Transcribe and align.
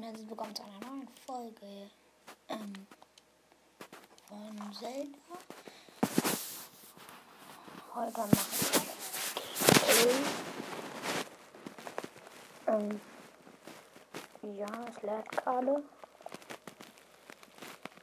und 0.00 0.06
herzlich 0.06 0.30
willkommen 0.30 0.56
zu 0.56 0.62
einer 0.62 0.80
neuen 0.80 1.08
Folge 1.26 1.90
ähm, 2.48 2.86
von 4.26 4.72
Zelda. 4.72 5.18
Heute 7.94 8.20
machen 8.20 8.46
wir 12.64 12.72
ähm, 12.72 13.00
Ja, 14.58 14.68
es 14.88 15.02
lädt 15.02 15.30
gerade. 15.32 15.82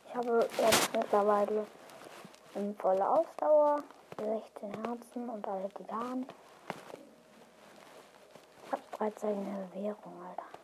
Ich 0.07 0.15
habe 0.15 0.47
jetzt 0.59 0.93
mittlerweile 0.93 1.65
eine 2.53 2.73
volle 2.75 3.09
Ausdauer, 3.09 3.81
16 4.19 4.85
Herzen 4.85 5.29
und 5.29 5.47
alle 5.47 5.69
Titanen. 5.69 6.27
Ich 8.65 8.71
habe 8.71 8.83
bereits 8.91 9.23
eine 9.23 9.67
Währung, 9.73 10.13
Alter. 10.29 10.56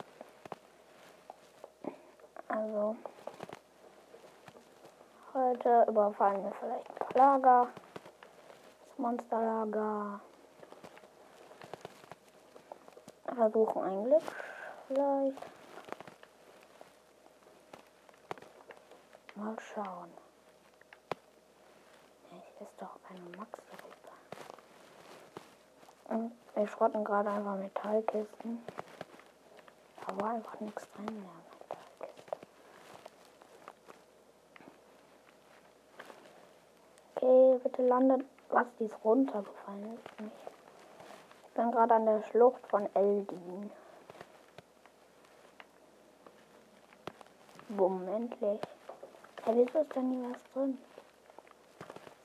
Also, 2.55 2.95
heute 5.34 5.85
überfallen 5.89 6.43
wir 6.43 6.52
vielleicht 6.52 6.88
ein 6.88 6.95
paar 6.98 7.17
Lager. 7.17 7.67
Das 8.89 8.98
Monsterlager. 8.99 10.20
Versuchen 13.26 13.81
ein 13.81 14.03
Glück 14.03 14.21
vielleicht. 14.88 15.41
Mal 19.34 19.55
schauen. 19.73 20.12
Ich 22.29 22.62
ist 22.62 22.79
doch 22.79 22.99
keine 23.07 23.35
Max 23.35 23.59
wir 26.54 26.67
schrotten 26.67 27.04
gerade 27.04 27.31
einfach 27.31 27.55
Metallkisten. 27.55 28.63
Da 30.05 30.21
war 30.21 30.35
einfach 30.35 30.59
nichts 30.59 30.88
drin 30.91 31.05
mehr. 31.05 31.42
Okay, 37.24 37.57
bitte 37.63 37.84
landet. 37.84 38.26
Was, 38.49 38.66
die 38.77 38.84
ist 38.84 38.96
runtergefallen. 39.02 39.98
Ich 40.20 41.54
bin 41.54 41.71
gerade 41.71 41.93
an 41.93 42.05
der 42.05 42.21
Schlucht 42.24 42.68
von 42.68 42.93
Eldin. 42.96 43.71
Bumm, 47.70 48.05
endlich. 48.10 48.60
Ja, 49.46 49.55
wieso 49.55 49.80
ist 49.80 49.96
da 49.96 50.02
nie 50.02 50.21
was 50.30 50.38
drin? 50.52 50.77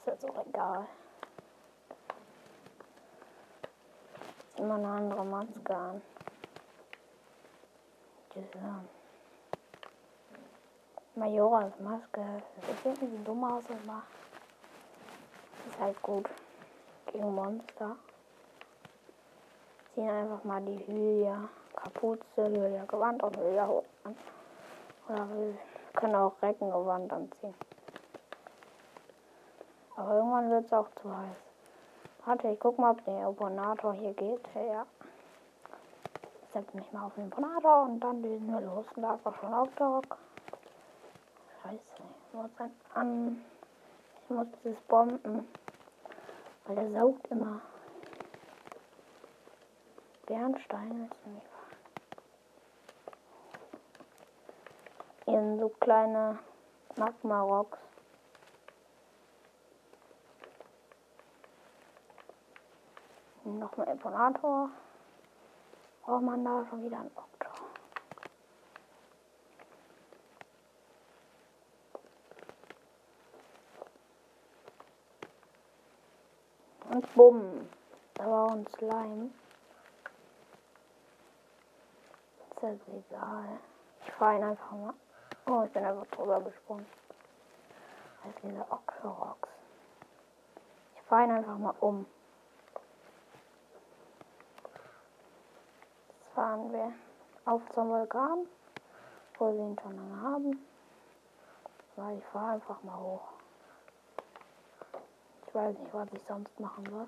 Ist 0.01 0.07
jetzt 0.07 0.29
auch 0.29 0.47
egal. 0.47 0.85
Ist 4.51 4.59
immer 4.59 4.75
eine 4.75 4.89
andere 4.89 5.25
Maske 5.25 5.77
an. 5.77 6.03
Diese 8.35 8.59
Majoras 11.15 11.79
Maske. 11.79 12.43
Das 12.57 12.83
sieht 12.83 13.01
irgendwie 13.01 13.23
dumm 13.23 13.45
aus 13.45 13.65
immer 13.71 14.03
ist 15.79 15.85
halt 15.85 16.03
gut 16.03 16.29
gegen 17.13 17.35
Monster. 17.35 17.97
Ziehen 19.95 20.11
einfach 20.11 20.43
mal 20.45 20.61
die 20.63 20.85
Hylia 20.87 21.49
Kapuze, 21.77 22.23
Hylia 22.37 22.85
Gewand 22.87 23.23
und 23.23 23.37
Hylia 23.37 23.67
Hut 23.69 23.85
an. 24.05 24.17
Oder 25.09 25.29
wir 25.29 25.55
können 25.95 26.15
auch 26.17 26.35
Reckengewand 26.43 27.13
anziehen. 27.13 27.55
Aber 29.97 30.15
irgendwann 30.17 30.51
wird 30.51 30.67
es 30.67 30.73
auch 30.73 30.89
zu 31.01 31.17
heiß. 31.17 31.37
Warte, 32.25 32.49
ich 32.49 32.61
guck 32.61 32.79
mal, 32.79 32.91
ob 32.91 33.05
der 33.05 33.29
Imponator 33.29 33.95
hier 33.95 34.13
geht. 34.15 34.43
Ja. 34.55 34.85
Ich 36.43 36.53
setze 36.53 36.77
mich 36.77 36.93
mal 36.93 37.07
auf 37.07 37.15
den 37.15 37.25
Imponator 37.25 37.85
und 37.85 38.01
dann 38.01 38.23
lesen 38.23 38.53
wir 38.53 38.61
los. 38.61 38.87
Da 38.97 39.15
ist 39.15 39.27
auch 39.27 39.35
schon 39.37 39.55
Octorok. 39.55 40.17
Scheiße, 41.63 42.03
ich 42.27 42.35
muss 42.35 42.51
ein 42.59 42.73
an. 42.95 43.45
Ich 44.25 44.31
muss 44.31 44.47
das 44.65 44.81
bomben. 44.89 45.49
Weil 46.69 46.77
der 46.77 46.91
saugt 46.91 47.27
immer. 47.29 47.63
Bernstein 50.27 51.09
ist 51.11 51.27
nicht 51.27 51.47
wahr. 51.47 51.79
Hier 55.25 55.41
sind 55.41 55.61
so 55.61 55.71
kleine 55.81 56.39
Magma-Rocks. 56.97 57.79
Nochmal 63.45 63.89
Imponator. 63.89 64.69
Braucht 66.03 66.23
man 66.23 66.45
da 66.45 66.67
schon 66.69 66.85
wieder 66.85 66.99
einen 66.99 67.11
Oktor. 67.17 67.38
Und 76.99 77.15
bumm. 77.15 77.69
Da 78.15 78.29
war 78.29 78.51
ein 78.51 78.67
Slime. 78.77 79.31
Ist 82.51 82.61
das 82.61 82.89
egal. 82.89 83.61
Ich 84.05 84.13
fahre 84.15 84.39
ihn 84.39 84.43
einfach 84.43 84.73
mal. 84.73 84.95
Oh, 85.47 85.63
ich 85.65 85.73
bin 85.73 85.85
einfach 85.85 86.07
drüber 86.07 86.41
gesprungen. 86.41 86.87
Sind 88.25 88.35
diese 88.43 88.67
Oxorox. 88.69 89.49
Ich 90.97 91.03
fahre 91.03 91.23
ihn 91.27 91.31
einfach 91.31 91.57
mal 91.57 91.75
um. 91.79 92.05
Jetzt 96.19 96.35
fahren 96.35 96.73
wir 96.73 96.93
auf 97.45 97.63
zum 97.75 97.91
Vulkan, 97.91 98.49
wo 99.39 99.53
wir 99.53 99.67
ihn 99.67 99.79
schon 99.81 99.95
lange 99.95 100.21
haben. 100.21 100.67
Ich 102.19 102.25
fahre 102.33 102.55
einfach 102.55 102.83
mal 102.83 102.99
hoch. 102.99 103.38
Weiß 105.59 105.77
nicht, 105.77 105.93
was 105.93 106.07
ich 106.13 106.23
sonst 106.29 106.61
machen 106.61 106.87
soll. 106.89 107.07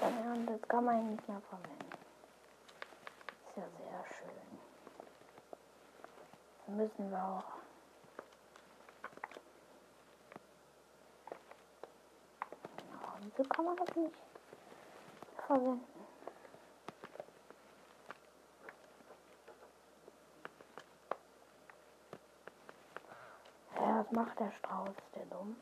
Ja, 0.00 0.36
das 0.46 0.62
kann 0.66 0.84
man 0.86 1.10
nicht 1.10 1.28
mehr 1.28 1.42
verwenden. 1.50 1.90
Ist 3.48 3.56
ja 3.56 3.64
sehr 3.76 4.04
schön. 4.14 4.58
Dann 6.66 6.76
müssen 6.78 7.10
wir 7.10 7.22
auch 7.22 7.44
Wieso 13.20 13.48
kann 13.50 13.64
man 13.66 13.76
das 13.76 13.94
nicht 13.94 14.16
verwenden? 15.46 15.96
was 24.16 24.25
der 24.38 24.50
Strauß, 24.52 24.94
der 25.14 25.24
dumm? 25.26 25.56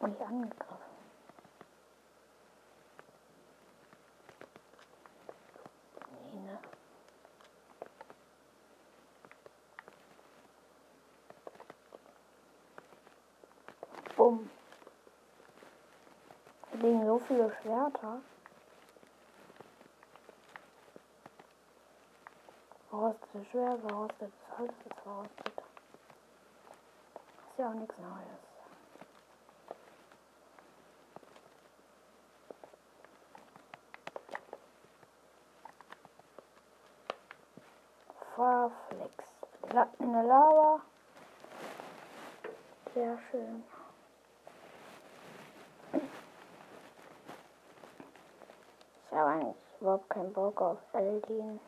Und 0.00 0.10
nicht 0.10 0.22
angegriffen. 0.22 0.74
Ne? 6.32 6.58
Bumm. 14.16 14.50
Hier 16.70 16.80
liegen 16.80 17.06
so 17.06 17.18
viele 17.20 17.54
Schwerter. 17.62 18.20
Verrostete 23.50 23.50
Schwert, 23.50 23.80
verrostetes 23.80 24.32
Holz 24.58 24.72
ist 24.84 25.00
verrostet. 25.00 25.48
Ist 27.48 27.58
ja 27.58 27.68
auch 27.68 27.74
nichts 27.74 27.94
Neues. 27.98 28.40
Farflex. 38.36 39.24
In 39.98 40.12
der 40.12 40.22
Lava. 40.22 40.80
Sehr 42.94 43.18
schön. 43.30 43.64
Ich 49.06 49.16
habe 49.16 49.30
eigentlich 49.30 49.56
überhaupt 49.80 50.10
keinen 50.10 50.32
Bock 50.32 50.60
auf 50.60 50.78
Eldin 50.92 51.60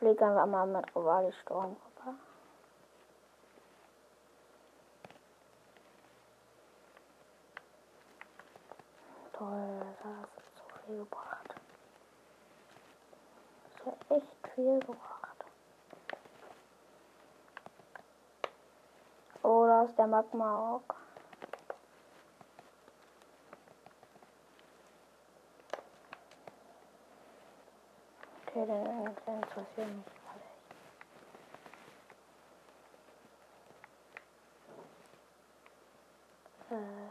fliege 0.00 0.24
einfach 0.24 0.46
mal 0.46 0.66
mit 0.66 0.96
Rivali 0.96 1.30
Sturm 1.42 1.76
rüber. 1.76 2.14
Toll, 9.34 9.80
das 9.80 10.04
hat 10.04 10.28
so 10.56 10.86
viel 10.86 10.98
gebracht. 11.00 11.54
Das 13.76 13.86
hat 13.86 14.10
echt 14.10 14.48
viel 14.54 14.80
gebracht. 14.80 15.20
da 19.42 19.82
ist 19.84 19.98
der 19.98 20.06
Magma 20.06 20.76
auch. 20.76 20.99
Okay, 28.60 28.66
den, 28.66 28.84
den 28.84 29.34
interessiert 29.36 29.88
mich 29.88 30.04
gerade 30.04 30.44
echt. 30.44 30.60
Äh. 36.70 37.10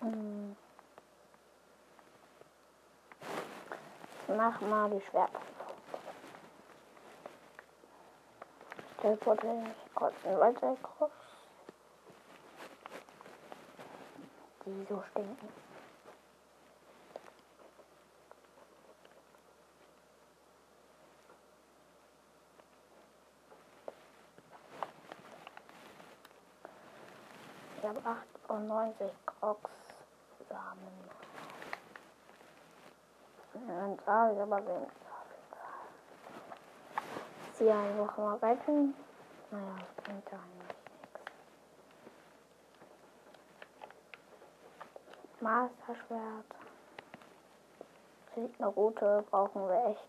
Hm. 0.00 0.56
Mach 4.28 4.60
mal 4.62 4.90
die 4.90 5.02
Schwertprüfung. 5.10 5.50
Ich 8.78 8.84
teleportiere 9.00 9.54
mich 9.54 9.74
in 10.24 10.30
den 10.30 10.40
Waldseilkurs. 10.40 11.10
Die 14.64 14.86
so 14.88 15.02
stinken. 15.10 15.48
Ich 27.78 27.88
habe 27.88 28.00
98 28.48 29.10
Crocs 29.24 29.70
Samen. 30.48 31.10
Dann 33.54 33.98
sage 34.04 34.34
ich 34.34 34.40
aber 34.40 34.60
Fall. 34.60 35.09
Sie 37.60 37.70
einfach 37.70 38.16
mal 38.16 38.36
retten. 38.38 38.94
Naja, 39.50 39.76
das 39.80 40.04
bringt 40.04 40.30
ja 40.32 40.38
eigentlich 40.38 40.66
nichts. 40.66 41.30
Masterschwert. 45.40 46.46
Eine 48.34 48.66
Route, 48.68 49.24
brauchen 49.30 49.68
wir 49.68 49.90
echt. 49.90 50.08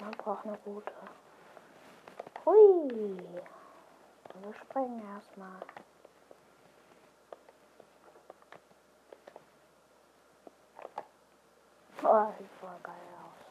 Man 0.00 0.10
braucht 0.10 0.44
eine 0.44 0.58
Route. 0.66 0.92
Hui. 2.44 3.16
Wir 4.34 4.54
springen 4.54 5.02
erstmal. 5.14 5.60
Oh, 12.02 12.32
sieht 12.38 12.50
voll 12.60 12.80
geil 12.82 12.94
aus. 13.22 13.44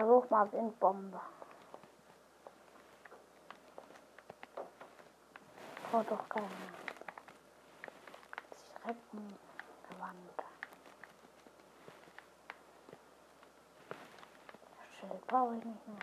Versuch 0.00 0.30
mal 0.30 0.50
Windbombe. 0.50 1.20
Oh, 5.92 6.02
doch 6.08 6.26
keine. 6.30 6.48
Schreckengewand. 8.80 9.36
Schild 14.98 15.26
brauche 15.26 15.56
ich 15.56 15.64
nicht 15.66 15.88
mehr. 15.88 15.98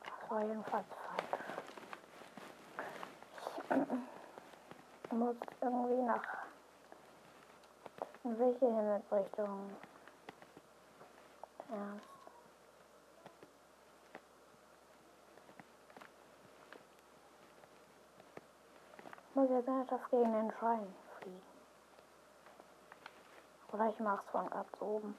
Das 0.00 0.30
war 0.30 0.42
jedenfalls 0.42 0.86
falsch. 0.88 1.44
Ich 5.03 5.03
muss 5.14 5.36
irgendwie 5.60 6.02
nach 6.02 6.22
in 8.24 8.38
welche 8.38 8.66
Himmelsrichtung? 8.66 9.70
Erst. 11.70 12.14
Ich 19.28 19.34
muss 19.36 19.50
jetzt 19.50 19.68
einfach 19.68 20.10
gegen 20.10 20.32
den 20.32 20.50
Schrein 20.52 20.94
fliegen. 21.18 21.42
Oder 23.72 23.88
ich 23.88 24.00
mach's 24.00 24.24
von 24.30 24.48
ganz 24.50 24.68
oben. 24.80 25.16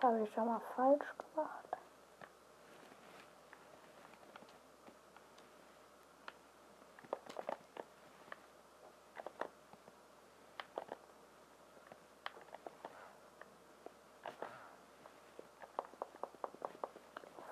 Das 0.00 0.09
habe 0.20 0.28
ich 0.28 0.34
schon 0.34 0.46
mal 0.46 0.60
falsch 0.76 1.06
gemacht. 1.34 1.64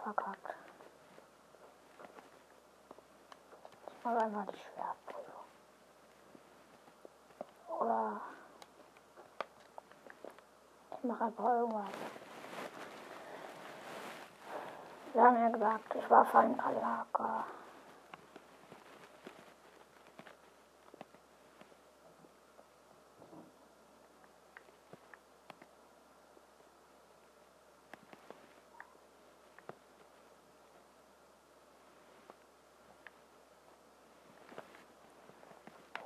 Verkackt. 0.03 0.55
Ich 3.97 4.05
mache 4.05 4.19
einfach 4.19 4.47
die 4.47 4.59
Schwertprüfung. 4.59 5.45
Oder 7.81 8.21
ich 10.99 11.05
mache 11.05 11.25
einfach 11.25 11.45
irgendwas. 11.45 12.18
Wir 15.15 15.23
haben 15.23 15.37
ja 15.41 15.49
gesagt, 15.49 15.95
ich 15.95 16.11
war 16.11 16.25
Feinanlager. 16.27 17.45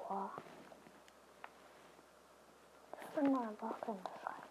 Boah. 0.09 0.30
Ich 3.00 3.09
finde 3.14 3.38
einfach 3.40 3.80
keine 3.80 3.99
Schreiben. 3.99 4.42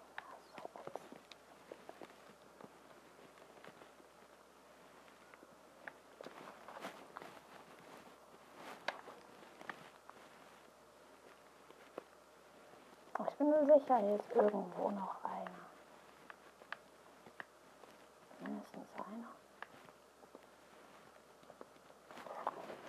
So 13.38 13.46
gut. 13.46 13.61
Hier 13.74 13.80
ist 13.80 14.36
irgendwo 14.36 14.92
noch 14.92 15.24
einer. 15.24 15.62
Mindestens 18.42 18.88
einer. 18.98 19.30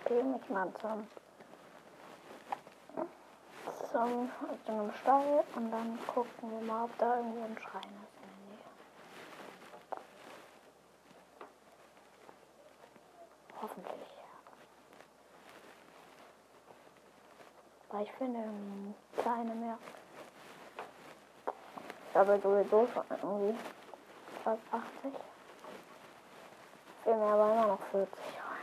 Gehe 0.03 0.23
mich 0.25 0.49
mal 0.49 0.73
zum, 0.81 1.07
zum, 3.93 4.29
zu 4.65 4.93
Stall 4.99 5.45
und 5.55 5.71
dann 5.71 5.97
gucken 6.07 6.51
wir 6.51 6.67
mal, 6.67 6.83
ob 6.83 6.97
da 6.97 7.15
irgendwo 7.15 7.45
ein 7.45 7.57
Schrein 7.59 7.81
ist 8.03 8.17
in 8.21 8.27
der 8.27 8.37
Nähe. 8.49 8.65
Hoffentlich. 13.61 14.07
Weil 17.89 18.03
ich 18.03 18.11
finde 18.11 18.93
keine 19.23 19.55
mehr. 19.55 19.77
Habe 22.13 22.39
sowieso 22.39 22.87
schon 22.93 23.03
irgendwie 23.09 23.57
fast 24.43 24.61
80. 24.71 25.13
Fehlen 27.03 27.19
mir 27.19 27.25
aber 27.25 27.51
immer 27.51 27.67
noch 27.67 27.79
40 27.91 28.13
rein. 28.13 28.53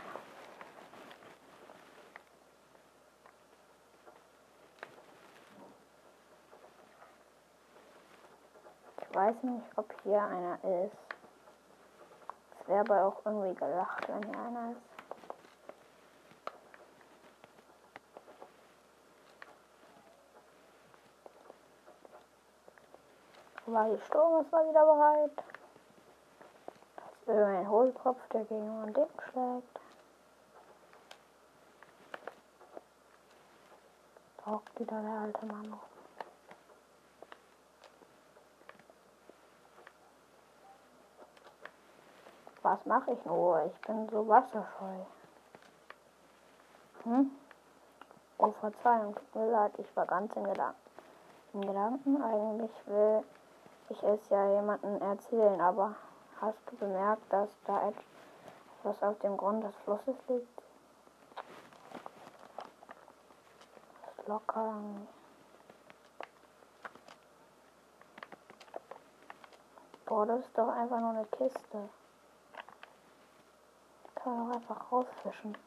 Ich 9.01 9.15
weiß 9.15 9.43
nicht, 9.43 9.65
ob 9.75 10.01
hier 10.03 10.23
einer 10.23 10.55
ist. 10.85 10.95
Es 12.61 12.67
wäre 12.67 12.79
aber 12.79 13.05
auch 13.05 13.25
irgendwie 13.25 13.53
gelacht, 13.53 14.07
wenn 14.07 14.23
hier 14.23 14.39
einer 14.39 14.71
ist. 14.71 14.90
Weil 23.71 23.97
Sturm 24.01 24.41
ist 24.41 24.51
mal 24.51 24.67
wieder 24.67 24.85
bereit. 24.85 25.31
Das 26.97 27.05
ist 27.21 27.27
irgendein 27.29 27.69
Hohlkopf, 27.69 28.19
der 28.33 28.43
gegen 28.43 28.83
ein 28.83 28.93
Ding 28.93 29.07
schlägt. 29.31 29.79
Taucht 34.43 34.77
wieder 34.77 35.01
der 35.01 35.19
alte 35.21 35.45
Mann 35.45 35.73
auf. 35.73 35.79
Was 42.63 42.85
mache 42.85 43.13
ich 43.13 43.25
nur? 43.25 43.63
Ich 43.67 43.81
bin 43.87 44.09
so 44.09 44.27
wasserscheu. 44.27 45.05
Hm? 47.03 47.31
Oh, 48.37 48.51
Verzeihung, 48.59 49.15
tut 49.15 49.35
mir 49.35 49.49
leid, 49.49 49.71
ich 49.77 49.95
war 49.95 50.05
ganz 50.07 50.35
in 50.35 50.43
Gedanken. 50.43 50.91
In 51.53 51.61
Gedanken 51.61 52.21
eigentlich 52.21 52.71
will 52.87 53.23
ich 53.91 54.03
es 54.03 54.29
ja 54.29 54.53
jemandem 54.53 55.01
erzählen, 55.01 55.59
aber 55.59 55.95
hast 56.39 56.59
du 56.67 56.77
bemerkt, 56.77 57.31
dass 57.31 57.49
da 57.65 57.89
etwas 57.89 59.03
auf 59.03 59.19
dem 59.19 59.35
Grund 59.35 59.63
des 59.63 59.75
Flusses 59.83 60.15
liegt? 60.29 60.63
Ist 64.17 64.27
locker. 64.27 64.75
Boah, 70.05 70.25
das 70.25 70.39
ist 70.39 70.57
doch 70.57 70.69
einfach 70.69 70.99
nur 70.99 71.09
eine 71.09 71.25
Kiste. 71.25 71.89
Kann 74.15 74.37
man 74.37 74.47
doch 74.49 74.55
einfach 74.55 74.91
rausfischen. 74.91 75.57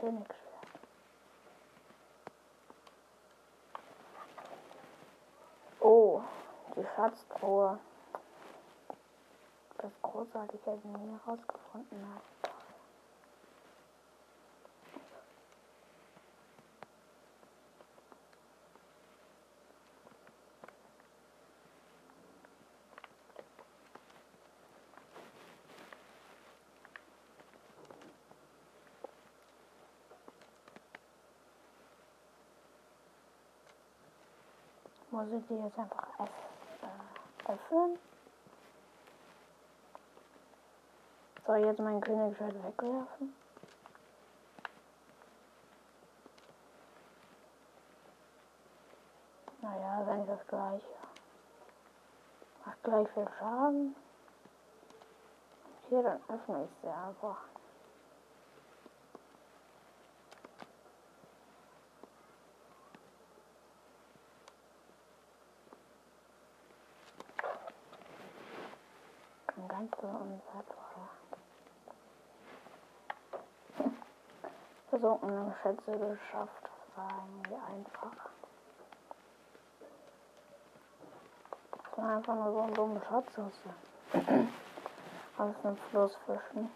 Königsschwert. 0.00 0.43
Oh, 5.86 6.22
die 6.76 6.86
Schatztruhe. 6.96 7.78
Das 9.76 9.92
großartige 10.00 10.70
nie 10.70 11.18
herausgefunden 11.26 12.06
hat. 12.14 12.33
Muss 35.14 35.28
ich 35.30 35.46
die 35.46 35.54
jetzt 35.54 35.78
einfach 35.78 36.08
äh, 36.18 37.52
öffnen? 37.52 37.96
Soll 41.46 41.58
ich 41.60 41.66
jetzt 41.66 41.78
mein 41.78 42.00
Königsschwert 42.00 42.54
wegwerfen? 42.64 43.32
Naja, 49.62 50.02
wenn 50.04 50.22
ich 50.22 50.26
das 50.26 50.46
gleiche. 50.48 50.84
Macht 52.66 52.82
gleich 52.82 53.08
viel 53.10 53.28
Schaden. 53.38 53.94
Hier, 55.90 56.02
dann 56.02 56.20
öffne 56.26 56.64
ich 56.64 56.70
sie 56.82 56.88
einfach. 56.88 57.53
Ganz 70.04 70.12
so 70.12 70.24
unwertvoll. 70.24 71.08
Versunkene 74.90 75.54
Schätze 75.62 75.92
geschafft. 75.92 76.62
Das 76.62 76.96
war 76.96 77.26
irgendwie 77.26 77.54
einfach. 77.54 78.30
Das 81.72 81.98
war 81.98 82.16
einfach 82.16 82.34
nur 82.34 82.52
so 82.52 82.60
ein 82.60 82.74
dummer 82.74 83.00
Schatz 83.08 83.38
aus, 83.38 83.62
aus 85.38 85.54
dem 85.62 85.76
Fluss 85.90 86.16
fischen. 86.26 86.70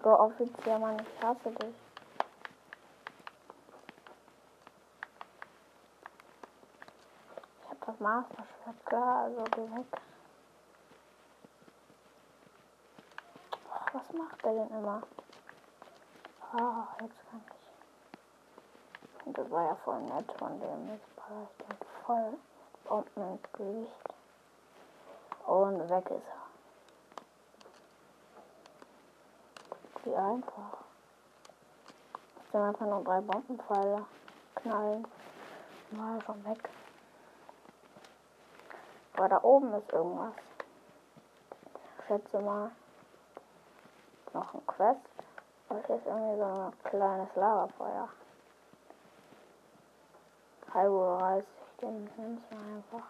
Lego 0.00 0.16
offiziell, 0.18 0.78
Mann, 0.78 0.96
ich 0.98 1.22
hasse 1.22 1.50
dich. 1.50 1.74
Ich 7.58 7.68
hab 7.68 7.86
das 7.86 8.00
Master-Schwert, 8.00 8.86
klar, 8.86 9.24
also 9.24 9.44
geh 9.44 9.76
weg. 9.76 9.86
Was 13.92 14.12
macht 14.14 14.42
der 14.42 14.52
denn 14.54 14.70
immer? 14.70 15.02
Ah, 16.52 16.86
jetzt 17.02 17.30
kann 17.30 17.42
ich. 17.46 19.26
Und 19.26 19.36
das 19.36 19.50
war 19.50 19.64
ja 19.66 19.74
voll 19.84 20.00
nett 20.00 20.32
von 20.38 20.58
dem. 20.60 20.88
Jetzt 20.88 21.16
baller 21.16 21.46
ich 21.50 21.66
den 21.66 21.76
voll 22.06 22.38
Bomben 22.84 23.32
ins 23.32 23.52
Gesicht. 23.52 24.14
Und 25.46 25.90
weg 25.90 26.10
ist 26.10 26.26
er. 26.26 26.39
Wie 30.04 30.14
einfach. 30.14 30.78
Ich 32.42 32.50
soll 32.52 32.62
einfach 32.62 32.86
nur 32.86 33.04
drei 33.04 33.20
Bombenpfeile 33.20 34.06
knallen. 34.56 35.06
Mal 35.90 36.22
schon 36.22 36.44
weg. 36.44 36.70
Aber 39.14 39.28
da 39.28 39.42
oben 39.42 39.74
ist 39.74 39.92
irgendwas. 39.92 40.34
Ich 41.98 42.06
schätze 42.06 42.40
mal. 42.40 42.70
Noch 44.32 44.54
ein 44.54 44.66
Quest. 44.66 45.00
Und 45.68 45.86
hier 45.86 45.96
ist 45.96 46.06
irgendwie 46.06 46.38
so 46.38 46.44
ein 46.44 46.72
kleines 46.84 47.36
Lagerfeuer. 47.36 48.08
Halbo 50.72 51.18
30, 51.18 51.46
den 51.82 52.04
nimm's 52.16 52.42
mal 52.50 52.76
einfach. 52.76 53.08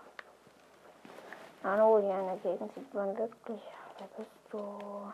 Hallo, 1.62 1.98
hier 1.98 2.18
in 2.18 2.26
der 2.26 2.36
Gegend 2.38 2.74
sieht 2.74 2.94
man 2.94 3.16
wirklich. 3.16 3.62
Wer 3.98 4.06
bist 4.16 4.30
du? 4.50 5.12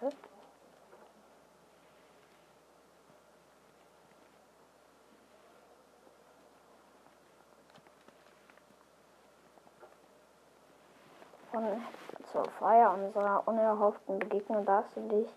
Von 0.00 0.12
zur 12.30 12.44
Feier 12.58 12.92
unserer 12.92 13.48
unerhofften 13.48 14.18
Begegnung 14.18 14.66
darfst 14.66 14.94
du 14.96 15.08
dich 15.08 15.28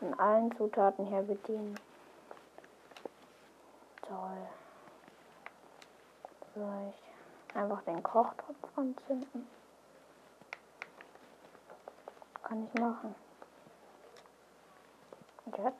an 0.00 0.14
allen 0.20 0.56
Zutaten 0.56 1.06
hier 1.06 1.22
bedienen. 1.22 1.74
Toll. 4.02 4.48
Soll 6.54 6.92
ich 6.92 7.56
einfach 7.56 7.82
den 7.82 8.00
Kochtopf 8.02 8.78
anzünden? 8.78 9.48
Kann 12.44 12.68
ich 12.72 12.80
machen. 12.80 13.23
Jetzt? 15.46 15.76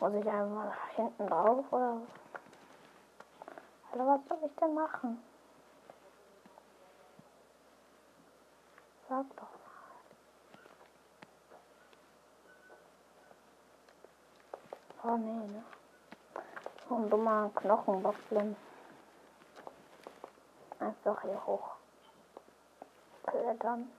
Muss 0.00 0.14
ich 0.14 0.26
einmal 0.26 0.72
hinten 0.96 1.26
drauf 1.26 1.70
oder? 1.70 2.00
Alter, 3.92 4.06
was 4.06 4.20
soll 4.28 4.50
ich 4.50 4.56
denn 4.56 4.74
machen? 4.74 5.22
Sag 9.08 9.26
doch 9.36 9.42
mal. 9.42 9.48
Oh 15.04 15.16
nee, 15.18 15.46
ne? 15.48 15.62
So 16.88 16.96
ein 16.96 17.10
dummer 17.10 17.50
Knochenbockblin. 17.54 18.56
Einfach 20.78 21.22
hier 21.22 21.46
hoch. 21.46 21.76
Klettern. 23.26 23.90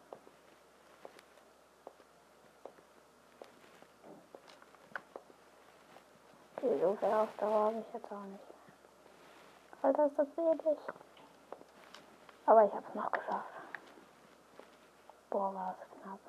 Okay, 6.93 6.99
so 6.99 7.07
viel 7.07 7.15
Ausdauer 7.15 7.65
habe 7.65 7.79
ich 7.79 7.93
jetzt 7.93 8.11
auch 8.11 8.23
nicht. 8.23 8.43
Alter, 9.81 10.05
ist 10.05 10.19
das 10.19 10.27
wenig. 10.37 10.79
Aber 12.45 12.65
ich 12.65 12.71
habe 12.71 12.85
es 12.87 12.95
noch 12.95 13.11
geschafft. 13.11 13.47
Boah, 15.29 15.53
war 15.55 15.75
es 15.79 16.01
knapp. 16.01 16.19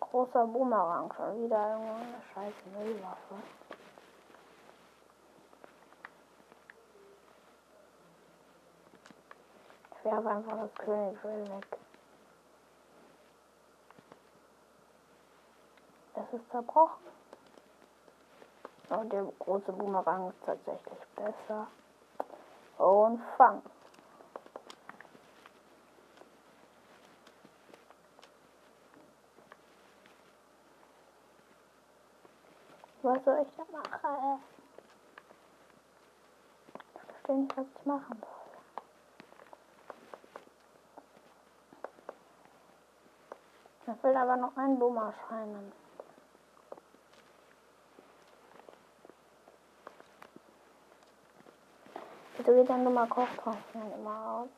Großer 0.00 0.46
Boomerang, 0.46 1.12
schon 1.14 1.44
wieder 1.44 1.72
irgendeine 1.72 2.22
scheiß 2.34 2.54
Müllwaffe. 2.76 3.34
Ich 9.96 10.04
werfe 10.04 10.28
einfach 10.28 10.58
das 10.58 10.74
Königreal 10.74 11.48
weg. 11.48 11.78
Es 16.14 16.34
ist 16.34 16.50
zerbrochen. 16.50 17.21
Und 18.92 19.10
der 19.10 19.24
große 19.38 19.72
Boomerang 19.72 20.28
ist 20.28 20.44
tatsächlich 20.44 20.98
besser. 21.16 21.66
Und 22.76 23.22
fang. 23.38 23.62
Was 33.00 33.24
soll 33.24 33.46
ich 33.46 33.56
da 33.56 33.64
machen? 33.72 34.42
Ich 36.94 37.00
verstehe 37.00 37.36
nicht, 37.36 37.56
was 37.56 37.66
ich 37.74 37.86
machen 37.86 38.22
soll. 43.86 43.94
Ich 43.94 44.02
will 44.02 44.16
aber 44.16 44.36
noch 44.36 44.56
einen 44.58 44.78
Bumm 44.78 44.98
erscheinen. 44.98 45.81
Wieso 52.44 52.56
geht 52.56 52.70
dann 52.70 52.82
Nummer 52.82 53.06
Kochtropfen 53.06 53.92
immer 53.92 54.26
aus? 54.26 54.48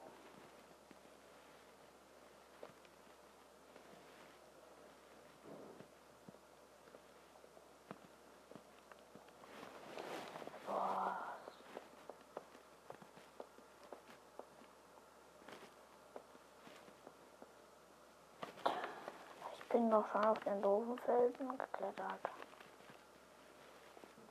Ich 19.58 19.68
bin 19.68 19.90
doch 19.90 20.10
schon 20.10 20.24
auf 20.24 20.38
den 20.38 20.62
doofen 20.62 20.98
Felsen 21.00 21.48
geklettert. 21.58 22.20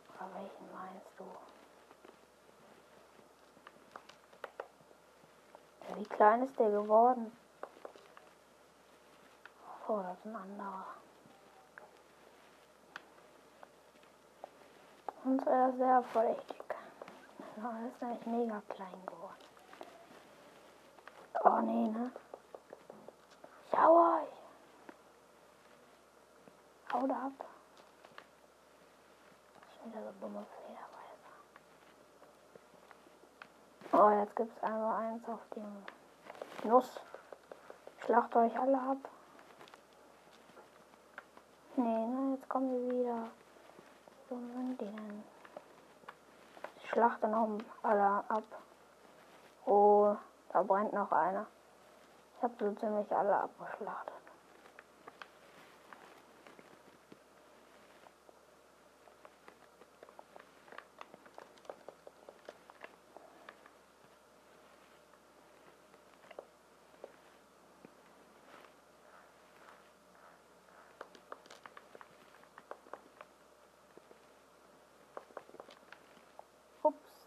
Oder 0.10 0.30
welchen 0.34 0.72
meinst 0.74 1.06
du? 1.20 1.53
Wie 5.96 6.06
klein 6.06 6.44
ist 6.44 6.60
der 6.60 6.72
geworden? 6.72 7.32
Oh, 9.88 10.02
das 10.02 10.18
ist 10.18 10.26
ein 10.26 10.36
anderer. 10.36 10.86
Und 15.24 15.48
er 15.48 15.70
ist 15.70 15.78
sehr 15.78 16.04
verdächtig. 16.12 16.64
Er 17.58 17.88
ist 17.88 18.02
nämlich 18.02 18.26
mega 18.26 18.62
klein 18.70 19.06
geworden. 19.06 19.44
Oh 21.44 21.60
nee, 21.62 21.90
ne? 21.90 22.12
Schau 23.72 24.16
euch! 24.16 24.30
Haut 26.94 27.12
ab! 27.12 27.32
Schon 29.78 29.92
wieder 29.92 30.04
so 30.04 30.12
dumme 30.20 30.46
Flederweise. 30.46 30.63
Oh, 33.96 34.10
jetzt 34.10 34.36
gibt 34.36 34.52
es 34.58 34.64
einmal 34.64 35.06
eins 35.06 35.30
auf 35.30 35.40
dem 35.56 36.68
Nuss. 36.68 37.00
Schlacht 38.00 38.36
euch 38.36 38.60
alle 38.60 38.76
ab. 38.76 38.98
Nee, 41.76 42.08
ne, 42.08 42.36
jetzt 42.36 42.50
kommen 42.50 42.72
wir 42.72 43.00
wieder. 43.00 43.30
Wo 44.30 44.36
sind 44.36 44.82
die 44.82 44.86
denn? 44.86 45.24
Ich 46.78 46.90
schlachte 46.90 47.28
noch 47.28 47.60
alle 47.84 48.24
ab. 48.30 48.44
Oh, 49.68 50.16
da 50.52 50.64
brennt 50.64 50.94
noch 50.94 51.12
einer. 51.12 51.46
Ich 52.38 52.44
habe 52.44 52.54
so 52.60 52.72
ziemlich 52.74 53.16
alle 53.16 53.42
abgeschlachtet. 53.42 54.14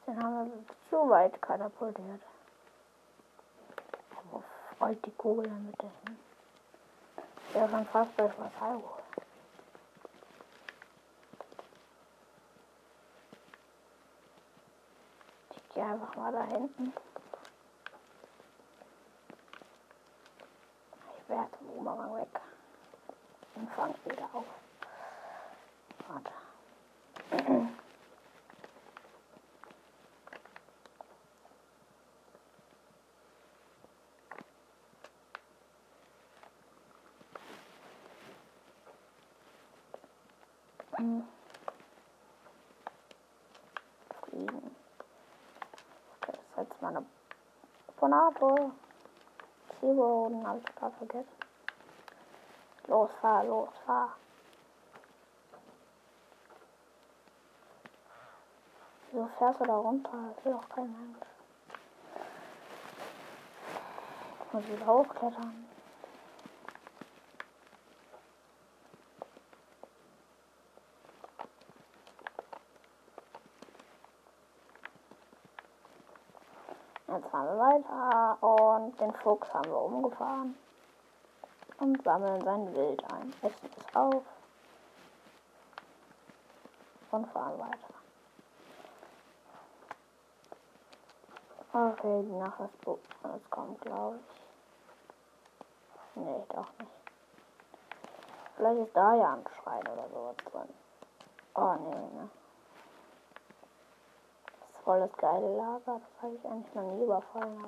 Den 0.06 0.22
haben 0.22 0.34
wir 0.35 0.35
zu 0.90 1.08
weit 1.10 1.40
katapultiert. 1.42 2.22
Wo 4.30 4.42
rollt 4.80 5.04
die 5.04 5.10
Kugel 5.12 5.48
damit 5.48 5.80
hin? 5.80 6.18
Ja, 7.54 7.68
schon 7.68 7.86
fast 7.86 8.16
bei 8.16 8.30
Schwarzhalbo. 8.30 8.98
Ich 15.50 15.74
gehe 15.74 15.84
einfach 15.84 16.14
mal 16.16 16.32
da 16.32 16.44
hinten. 16.44 16.92
Ich 21.18 21.28
werde 21.28 21.50
den 21.60 21.66
Boomerang 21.68 22.14
weg. 22.16 22.40
Und 23.54 23.70
fange 23.70 23.94
wieder 24.04 24.28
auf. 24.32 24.44
Warte. 26.08 26.32
Fliegen. 44.30 44.76
Okay, 46.20 46.32
das 46.32 46.34
ist 46.34 46.56
jetzt 46.56 46.82
meine 46.82 47.04
Bonate. 48.16 48.72
Zielboden 49.78 50.46
habe 50.46 50.58
ich 50.58 50.74
gerade 50.74 50.96
vergessen. 50.96 51.28
Los, 52.86 53.10
fahr, 53.20 53.44
los, 53.44 53.68
fahr. 53.84 54.16
Wieso 59.10 59.28
fährst 59.38 59.60
du 59.60 59.64
da 59.64 59.76
runter? 59.76 60.10
Das 60.34 60.44
will 60.44 60.52
doch 60.52 60.68
kein 60.70 60.92
Mensch. 60.92 61.26
Ich 64.46 64.52
muss 64.52 64.66
wieder 64.66 64.86
hochklettern. 64.86 65.66
Jetzt 77.08 77.25
fahren 77.36 77.48
wir 77.48 77.58
weiter 77.58 78.42
und 78.42 79.00
den 79.00 79.12
Fuchs 79.14 79.52
haben 79.52 79.70
wir 79.70 79.82
umgefahren 79.82 80.56
und 81.78 82.02
sammeln 82.02 82.42
sein 82.42 82.74
Wild 82.74 83.12
ein. 83.12 83.32
Essen 83.42 83.70
es 83.76 83.94
auf 83.94 84.22
und 87.10 87.26
fahren 87.32 87.58
weiter. 87.58 87.76
Okay, 91.72 92.22
die 92.22 92.32
Nacht 92.32 92.60
ist 92.60 92.70
es 92.88 93.50
kommt, 93.50 93.80
glaube 93.82 94.16
ich. 94.16 94.22
Nee, 96.14 96.42
doch 96.48 96.72
nicht. 96.78 96.90
Vielleicht 98.56 98.80
ist 98.80 98.96
da 98.96 99.14
ja 99.14 99.34
ein 99.34 99.44
Schrein 99.60 99.86
oder 99.86 100.08
sowas 100.08 100.36
drin. 100.50 100.74
Oh 101.54 101.74
nee, 101.74 102.18
ne 102.18 102.30
voll 104.86 105.00
das 105.00 105.16
geile 105.16 105.56
Lager. 105.56 106.00
Das 106.00 106.22
habe 106.22 106.34
ich 106.36 106.44
eigentlich 106.46 106.74
noch 106.74 106.92
nie 106.92 107.02
überfallen. 107.02 107.64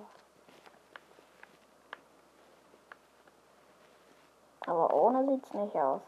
Aber, 4.66 4.72
aber 4.72 4.94
ohne 4.94 5.28
sieht 5.28 5.44
es 5.44 5.52
nicht 5.52 5.76
aus. 5.76 6.00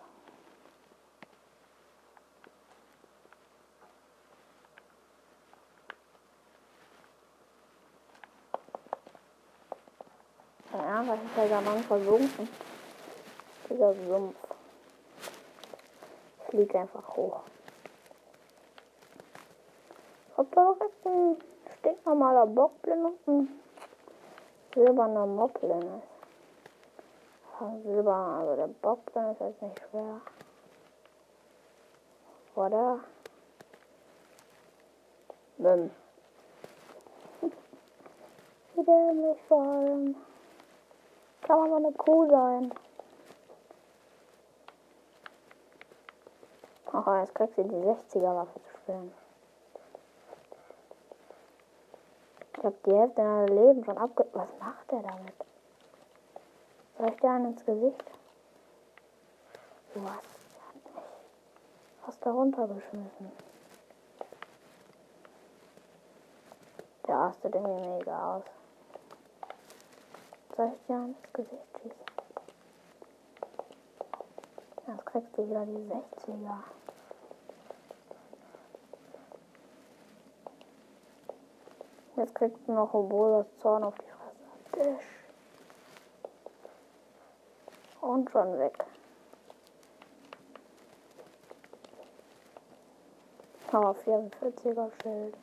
Ja, 10.73 11.05
was 11.05 11.19
ist 11.19 11.51
der 11.51 11.61
Mann 11.61 11.83
versunken? 11.83 12.49
Dieser 13.69 13.95
Sumpf. 13.95 14.37
Ich 16.39 16.45
fliege 16.51 16.79
einfach 16.79 17.17
hoch. 17.17 17.43
Ob 20.41 20.51
da 20.53 20.65
noch 20.65 20.81
jetzt 20.81 21.07
ein 21.07 21.37
stinknormaler 21.81 22.47
Bockblin 22.47 23.05
und 23.05 23.29
ein 23.29 23.61
silberner 24.73 25.27
Moblin 25.27 25.83
ist. 25.83 26.09
Silber, 27.85 28.15
also 28.15 28.57
der 28.57 28.69
dann 29.13 29.33
ist 29.33 29.41
jetzt 29.41 29.61
nicht 29.61 29.83
schwer. 29.91 30.23
Oder? 32.55 33.01
Bim. 35.59 35.91
Wie 37.43 38.83
dämlich 38.83 39.43
vor 39.47 39.63
allem. 39.63 40.17
Kann 41.43 41.59
man 41.59 41.69
so 41.69 41.77
eine 41.77 41.93
Kuh 41.93 42.31
sein. 42.31 42.73
Ach, 46.93 47.21
jetzt 47.21 47.35
kriegst 47.35 47.59
du 47.59 47.65
die 47.65 47.75
60er 47.75 48.37
Waffe 48.37 48.59
zu 48.63 48.77
spielen. 48.79 49.20
Ich 52.61 52.67
hab 52.67 52.83
die 52.83 52.93
Hälfte 52.93 53.23
deiner 53.23 53.47
Leben 53.47 53.83
schon 53.87 53.97
abge... 53.97 54.27
Was 54.35 54.51
macht 54.59 54.91
der 54.91 55.01
damit? 55.01 55.33
Soll 56.99 57.09
ich 57.09 57.17
dir 57.17 57.31
einen 57.31 57.53
ins 57.53 57.65
Gesicht? 57.65 58.05
Was? 59.95 60.23
Fast 62.05 62.27
da 62.27 62.31
runtergeschmissen. 62.31 63.33
Der 67.07 67.15
rastet 67.17 67.55
irgendwie 67.55 67.89
mega 67.89 68.37
aus. 68.37 68.45
Soll 70.55 70.73
ich 70.75 70.87
dir 70.87 70.97
einen 70.97 71.15
ins 71.15 71.33
Gesicht 71.33 71.81
schießen? 71.81 72.01
Jetzt 74.87 75.07
kriegst 75.07 75.39
du 75.39 75.49
wieder 75.49 75.65
die 75.65 75.91
60er. 75.91 76.80
Jetzt 82.21 82.35
kriegst 82.35 82.69
du 82.69 82.73
noch 82.73 82.93
Obolas 82.93 83.47
Zorn 83.63 83.83
auf 83.83 83.95
die 83.95 84.77
Fresse. 84.77 84.99
Und 88.03 88.31
schon 88.31 88.59
weg. 88.59 88.85
Aber 93.73 93.93
44er 93.93 94.91
Schild. 95.01 95.35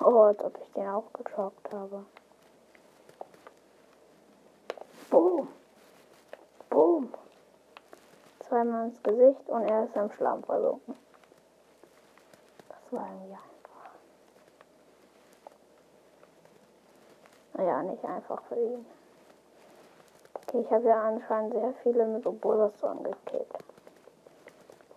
Oh, 0.00 0.20
als 0.20 0.44
ob 0.44 0.56
ich 0.62 0.72
den 0.74 0.86
auch 0.86 1.12
geschockt 1.12 1.72
habe. 1.72 2.06
Zweimal 8.62 8.86
ins 8.86 9.02
Gesicht 9.02 9.48
und 9.48 9.62
er 9.62 9.84
ist 9.84 9.96
im 9.96 10.08
Schlamm 10.12 10.44
versunken. 10.44 10.94
Das 12.68 12.92
war 12.92 13.08
irgendwie 13.08 13.32
einfach. 13.32 13.90
Naja, 17.54 17.82
nicht 17.82 18.04
einfach 18.04 18.40
für 18.44 18.54
ihn. 18.54 18.86
Okay, 20.34 20.60
ich 20.60 20.70
habe 20.70 20.86
ja 20.86 21.08
anscheinend 21.08 21.54
sehr 21.54 21.74
viele 21.82 22.06
mit 22.06 22.24
Obolasson 22.24 23.02
gekillt. 23.02 23.48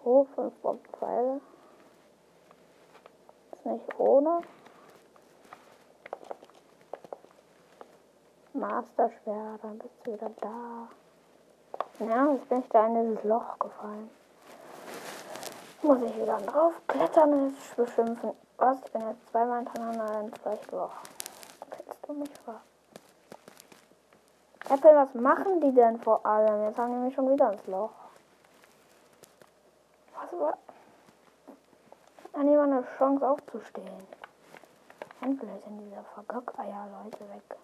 Oh, 0.04 0.25
fünf 0.36 0.54
Bombpfeile. 0.62 1.41
Ist 3.51 3.65
nicht 3.65 3.99
ohne. 3.99 4.41
Masterschwert, 8.54 9.63
dann 9.63 9.80
bist 9.80 9.95
du 10.04 10.13
wieder 10.13 10.30
da. 10.39 10.88
Ja, 12.00 12.30
jetzt 12.32 12.50
bin 12.50 12.60
ich 12.60 12.70
da 12.70 12.88
in 12.88 12.96
dieses 12.96 13.24
Loch 13.24 13.58
gefallen. 13.58 14.10
Muss 15.82 16.02
ich 16.02 16.16
wieder 16.18 16.38
drauf 16.42 16.74
klettern 16.88 17.34
und 17.34 17.76
beschimpfen. 17.78 18.32
Was? 18.58 18.78
Ich 18.86 18.92
bin 18.92 19.02
jetzt 19.02 19.30
zweimal 19.32 19.60
hintereinander 19.60 20.20
ins 20.22 20.42
gleiche 20.42 20.76
Loch. 20.76 20.96
Kennst 21.70 22.00
du 22.08 22.14
mich 22.14 22.30
vor? 22.44 22.60
Apple, 24.70 24.96
was 24.96 25.14
machen 25.14 25.62
die 25.62 25.74
denn 25.74 25.98
vor 26.00 26.26
allem? 26.26 26.64
Jetzt 26.66 26.78
haben 26.78 26.92
die 26.92 27.00
mich 27.00 27.16
schon 27.16 27.32
wieder 27.32 27.54
ins 27.54 27.66
Loch. 27.68 27.92
Was 30.16 30.40
war? 30.40 30.58
Hat 32.34 32.44
niemand 32.44 32.74
eine 32.74 32.86
Chance 32.98 33.30
aufzustehen? 33.30 34.08
Endlich 35.22 35.64
sind 35.64 35.78
diese 35.80 36.04
Vergöckeier-Leute 36.14 37.20
weg. 37.20 37.58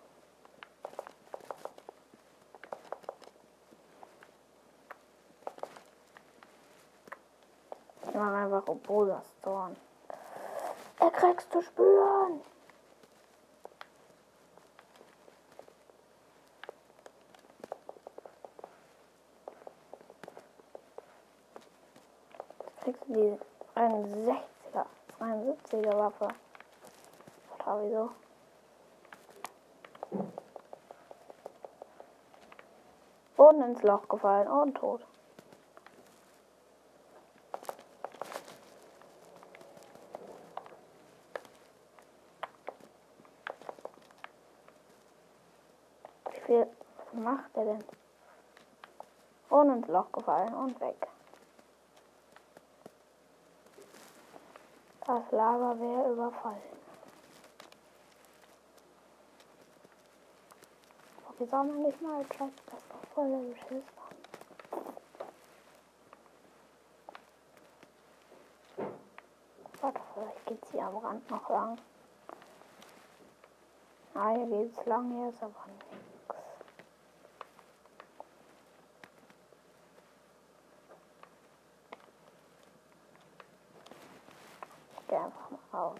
Ich 8.12 8.18
mache 8.18 8.36
einfach 8.36 8.68
Obolas 8.68 9.24
Zorn. 9.42 9.78
Er 11.00 11.12
kriegst 11.12 11.50
zu 11.50 11.62
spüren. 11.62 12.42
Kriegst 22.82 23.02
du 23.08 23.14
die 23.14 23.40
61er, 23.80 24.86
72er 25.18 25.98
Waffe. 25.98 26.28
Oder 27.66 27.82
wieso? 27.84 28.10
Boden 33.38 33.64
ins 33.64 33.82
Loch 33.84 34.10
gefallen 34.10 34.50
und 34.50 34.76
tot. 34.76 35.02
Wie 46.32 46.40
viel 46.42 46.68
denn? 47.66 47.84
Und 49.50 49.70
ins 49.70 49.88
Loch 49.88 50.12
gefallen 50.12 50.54
und 50.54 50.80
weg. 50.80 51.08
Das 55.06 55.32
Lager 55.32 55.80
wäre 55.80 56.12
überfallen. 56.12 56.62
Wir 61.38 61.48
sammeln 61.48 61.82
nicht 61.82 62.00
mal 62.02 62.24
Schatz, 62.38 62.54
das 62.68 62.80
ist 62.80 62.92
doch 62.92 63.10
voll 63.16 63.30
der 63.30 63.50
Beschiss. 63.50 63.84
Warte, 69.82 70.02
vielleicht 70.14 70.46
geht's 70.46 70.72
hier 70.72 70.86
am 70.86 70.98
Rand 70.98 71.28
noch 71.32 71.50
lang. 71.50 71.80
Ah, 74.14 74.30
hier 74.36 74.46
geht's 74.46 74.86
lang, 74.86 75.10
hier 75.12 75.30
ist 75.30 75.42
aber 75.42 75.66
nichts. 75.66 75.86
Ich 85.00 85.08
geh 85.08 85.16
einfach 85.16 85.50
mal 85.50 85.60
raus. 85.74 86.00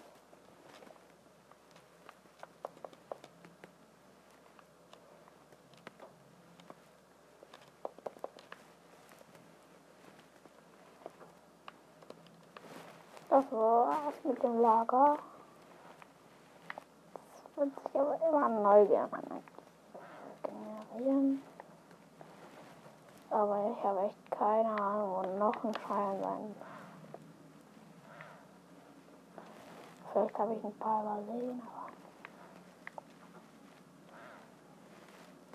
Das 13.28 13.50
war's 13.50 14.14
mit 14.24 14.31
dem 14.42 14.60
Lager. 14.60 15.16
Das 17.34 17.56
wird 17.56 17.70
sich 17.82 18.00
aber 18.00 18.16
immer 18.28 18.48
neu 18.48 18.86
generieren. 20.42 21.42
Aber 23.30 23.74
ich 23.76 23.84
habe 23.84 24.00
echt 24.00 24.30
keine 24.30 24.68
Ahnung, 24.68 25.10
wo 25.10 25.38
noch 25.38 25.64
ein 25.64 25.74
Schrein 25.74 26.20
sein 26.20 26.54
Vielleicht 30.12 30.38
habe 30.38 30.52
ich 30.52 30.62
ein 30.62 30.74
paar 30.74 31.02
übersehen, 31.02 31.62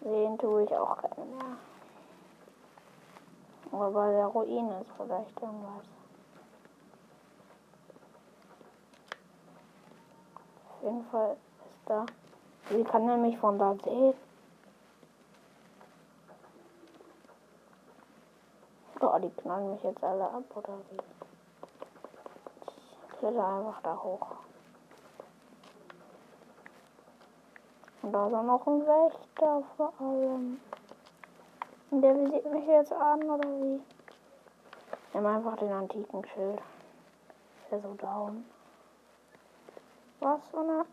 aber 0.02 0.10
sehen 0.10 0.38
tue 0.40 0.64
ich 0.64 0.76
auch 0.76 0.98
keine 0.98 1.26
mehr. 1.26 1.58
Aber 3.72 3.92
bei 3.92 4.12
der 4.12 4.26
Ruine 4.26 4.82
ist 4.82 4.92
vielleicht 4.98 5.40
irgendwas. 5.40 5.86
Auf 10.72 10.77
jeden 10.88 11.06
Fall 11.06 11.32
ist 11.32 11.90
da. 11.90 12.06
Sie 12.70 12.84
kann 12.84 13.06
nämlich 13.06 13.38
von 13.38 13.60
da 13.60 13.76
sehen. 13.84 14.14
Oh, 19.00 19.20
die 19.20 19.30
knallen 19.30 19.72
mich 19.72 19.84
jetzt 19.84 20.04
alle 20.04 20.24
ab, 20.24 20.44
oder 20.56 20.74
wie? 20.90 20.98
Ich 23.12 23.20
kletter 23.20 23.48
einfach 23.48 23.82
da 23.84 23.96
hoch. 24.02 24.28
Und 28.02 28.12
da 28.12 28.28
ist 28.28 28.34
auch 28.34 28.44
noch 28.44 28.68
ein 28.68 28.82
Wächter 28.88 29.64
vor 29.76 29.94
allem. 30.00 30.60
Und 31.92 32.02
der 32.02 32.16
visiert 32.16 32.52
mich 32.52 32.66
jetzt 32.66 32.94
an, 32.94 33.22
oder 33.24 33.50
wie? 33.50 33.82
Nimm 35.14 35.26
einfach 35.26 35.58
den 35.58 35.72
antiken 35.72 36.26
Schild. 36.26 36.62
Ist 37.70 37.84
so 37.84 37.94
down. 37.96 38.46
Was 40.20 40.50
so 40.52 40.58
eine. 40.58 40.86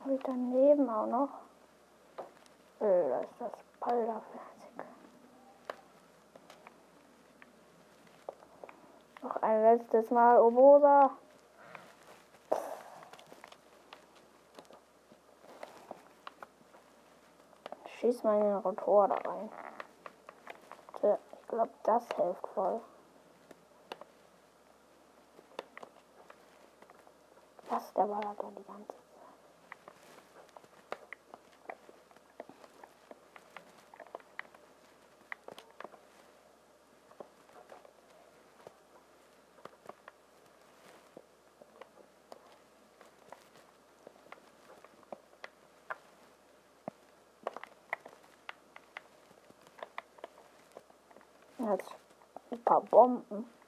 Habe 0.00 0.14
ich 0.14 0.22
daneben 0.22 0.88
auch 0.88 1.06
noch? 1.06 1.28
Äh, 2.80 3.08
da 3.08 3.20
ist 3.20 3.34
das 3.38 3.52
Palderfleißig. 3.78 4.70
Noch 9.22 9.36
ein 9.42 9.62
letztes 9.62 10.10
Mal, 10.10 10.40
Obosa. 10.40 11.10
Schieß 17.98 18.24
mal 18.24 18.38
in 18.38 18.44
den 18.44 18.56
Rotor 18.56 19.08
da 19.08 19.16
rein. 19.16 19.50
Ich 21.02 21.48
glaube, 21.48 21.70
das 21.82 22.08
hilft 22.16 22.46
voll. 22.48 22.80
Was, 27.70 27.92
der 27.94 28.08
war 28.08 28.20
da 28.20 28.34
die 28.50 28.64
ganze 28.64 28.88
Zeit. 28.88 28.96
Jetzt 51.60 51.94
ein 52.50 52.64
paar 52.64 52.80
Bomben. 52.80 53.59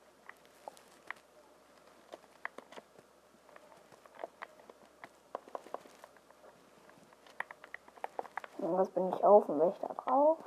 Was 8.83 8.91
bin 8.91 9.13
ich 9.13 9.23
auf 9.23 9.49
und 9.49 9.61
welch 9.61 9.79
da 9.79 9.95
drauf? 9.95 10.39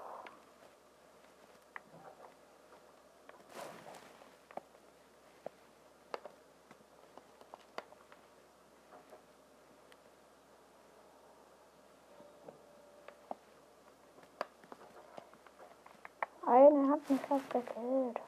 Einer 16.45 16.91
hat 16.91 17.10
mich 17.10 17.21
fast 17.21 17.50
gekillt. 17.52 18.19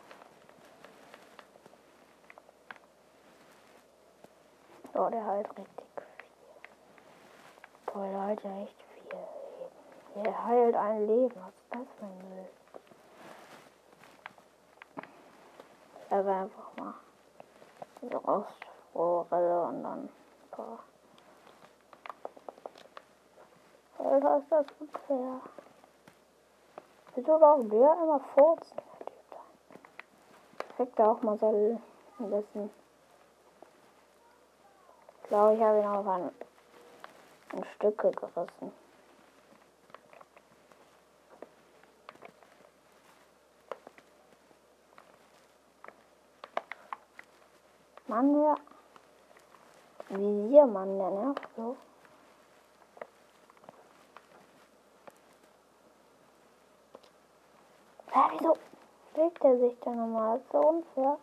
Oh, 4.93 5.09
der 5.09 5.25
halt 5.25 5.49
richtig 5.49 5.67
viel. 5.95 6.03
Toll, 7.87 8.09
Leute, 8.13 8.47
echt 8.63 8.81
viel 8.93 9.03
Leben. 9.03 9.37
Der 10.23 10.45
heilt 10.45 10.75
ein 10.87 11.07
Leben. 11.07 11.35
Was 11.35 11.53
ist 11.53 11.71
das 11.71 11.87
für 11.99 12.05
ein 12.05 12.29
Müll? 12.29 12.45
Ich 16.05 16.11
esse 16.11 16.31
einfach 16.31 16.77
mal 16.77 16.93
diese 18.01 18.17
Rostforelle 18.17 19.61
und 19.63 19.83
dann 19.83 19.99
ein 19.99 20.09
paar. 20.51 20.79
Alter, 23.97 24.37
ist 24.37 24.51
das 24.51 24.65
unfair. 24.79 25.41
Wieso 27.15 27.39
darf 27.39 27.59
der 27.63 27.93
immer 28.03 28.19
furzen? 28.35 28.77
Kriegt 30.75 30.99
er 30.99 31.11
auch 31.11 31.21
mal 31.21 31.37
so 31.39 31.79
ein 32.19 32.29
bisschen. 32.29 32.69
Ich 35.23 35.29
glaube, 35.29 35.55
ich 35.55 35.61
habe 35.61 35.79
ihn 35.79 35.87
auch 35.87 36.05
an, 36.05 36.31
an 37.51 37.65
Stücke 37.75 38.11
gerissen. 38.11 38.86
Mann, 48.17 48.33
der 48.33 48.57
Visiermann, 50.09 50.97
der 50.97 51.09
nervt 51.11 51.47
so. 51.55 51.77
Ja, 58.11 58.29
wieso 58.31 58.57
legt 59.15 59.43
er 59.43 59.59
sich 59.59 59.79
denn 59.81 59.97
nochmal? 59.97 60.41
so 60.51 60.57
unfair. 60.57 61.19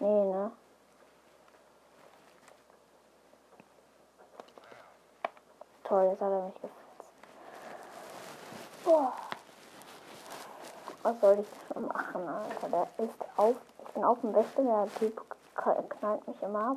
Nee, 0.00 0.24
ne? 0.24 0.52
Toll, 5.92 6.06
jetzt 6.06 6.22
hat 6.22 6.32
er 6.32 6.42
mich 6.46 6.54
gefetzt. 6.54 7.10
Boah. 8.82 9.12
Soll 11.68 11.82
ich 11.82 11.88
machen, 11.88 12.28
Alter? 12.28 12.68
Der 12.68 13.04
ist 13.04 13.14
auf. 13.36 13.56
Ich 13.86 13.94
bin 13.94 14.04
auf 14.04 14.20
dem 14.20 14.34
Wächter, 14.34 14.62
der 14.62 14.88
Typ 14.98 15.22
knallt 15.54 16.26
mich 16.26 16.42
immer 16.42 16.70
ab. 16.70 16.76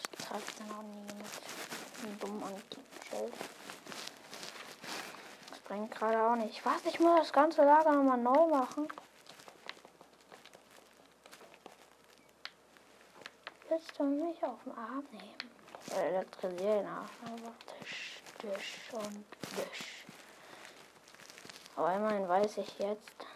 Ich 0.00 0.24
trage 0.26 0.42
den 0.58 0.70
auch 0.70 0.82
nie 0.82 1.02
mit 1.02 1.24
einem 2.04 2.18
dummen 2.18 2.42
Antiken-Schild. 2.42 3.34
Das 5.50 5.58
bringt 5.60 5.90
gerade 5.90 6.22
auch 6.22 6.36
nicht. 6.36 6.64
Was? 6.64 6.84
Ich 6.86 7.00
muss 7.00 7.20
das 7.20 7.32
ganze 7.32 7.62
Lager 7.64 7.92
nochmal 7.92 8.18
neu 8.18 8.46
machen. 8.46 8.88
Willst 13.86 14.00
du 14.00 14.04
mich 14.04 14.42
auf 14.42 14.62
den 14.64 14.72
Arm 14.76 15.04
nehmen? 15.12 15.50
Ich 15.86 15.92
elektrisiere 15.94 16.80
ihn 16.80 16.88
auch. 16.88 17.08
Aber 17.24 17.54
Tisch, 17.78 18.20
Tisch 18.38 18.80
und 18.92 19.24
Tisch. 19.54 20.04
Aber 21.76 21.94
immerhin 21.94 22.28
weiß 22.28 22.58
ich 22.58 22.78
jetzt, 22.78 23.26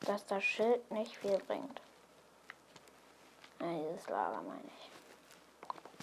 dass 0.00 0.26
das 0.26 0.44
Schild 0.44 0.90
nicht 0.90 1.16
viel 1.16 1.38
bringt. 1.38 1.80
Ja, 3.60 3.72
dieses 3.72 4.08
Lager 4.08 4.42
meine 4.42 4.68
ich. 4.68 4.90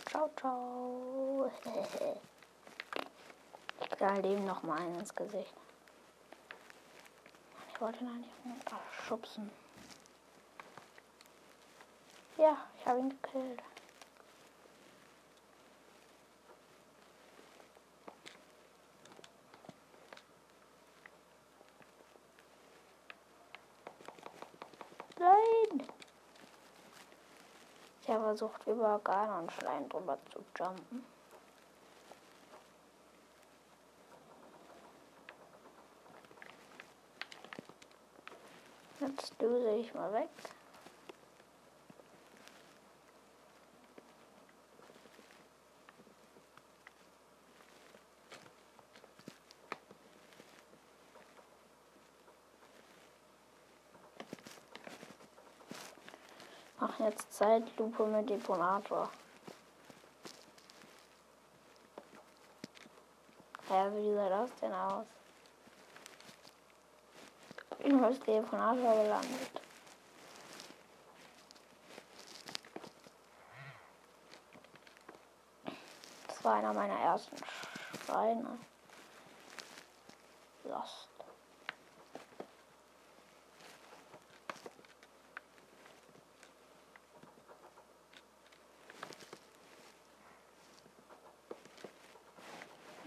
Ciao, 0.09 0.29
ciao. 0.37 1.51
ich 3.81 3.89
knall 3.91 4.21
dem 4.21 4.45
noch 4.45 4.63
mal 4.63 4.79
einen 4.79 4.99
ins 4.99 5.15
Gesicht. 5.15 5.53
Ich 7.73 7.81
wollte 7.81 7.99
ihn 8.03 8.09
eigentlich 8.09 8.31
schubsen. 9.07 9.51
Ja, 12.37 12.57
ich 12.79 12.85
habe 12.87 12.99
ihn 12.99 13.09
gekillt. 13.09 13.61
Nein! 25.19 25.87
Ich 28.01 28.09
habe 28.09 28.23
versucht, 28.23 28.65
über 28.65 28.99
Ganon-Schleim 29.03 29.87
drüber 29.87 30.17
zu 30.31 30.43
jumpen. 30.57 31.05
Jetzt 38.99 39.39
düse 39.41 39.75
ich 39.75 39.93
mal 39.93 40.13
weg. 40.13 40.29
Mach 56.79 56.99
jetzt 56.99 57.30
Zeitlupe 57.41 58.05
mit 58.05 58.29
Deponator. 58.29 59.09
Ja, 63.67 63.91
wie 63.95 64.13
sah 64.13 64.29
das 64.29 64.51
denn 64.61 64.71
aus? 64.71 65.07
Ich 67.79 67.85
bin 67.85 68.03
als 68.03 68.19
Deponator 68.19 68.93
gelandet. 68.93 69.61
Das 76.27 76.43
war 76.43 76.53
einer 76.57 76.73
meiner 76.73 76.99
ersten 76.99 77.37
Schreine. 78.05 78.59
Lost. 80.65 81.10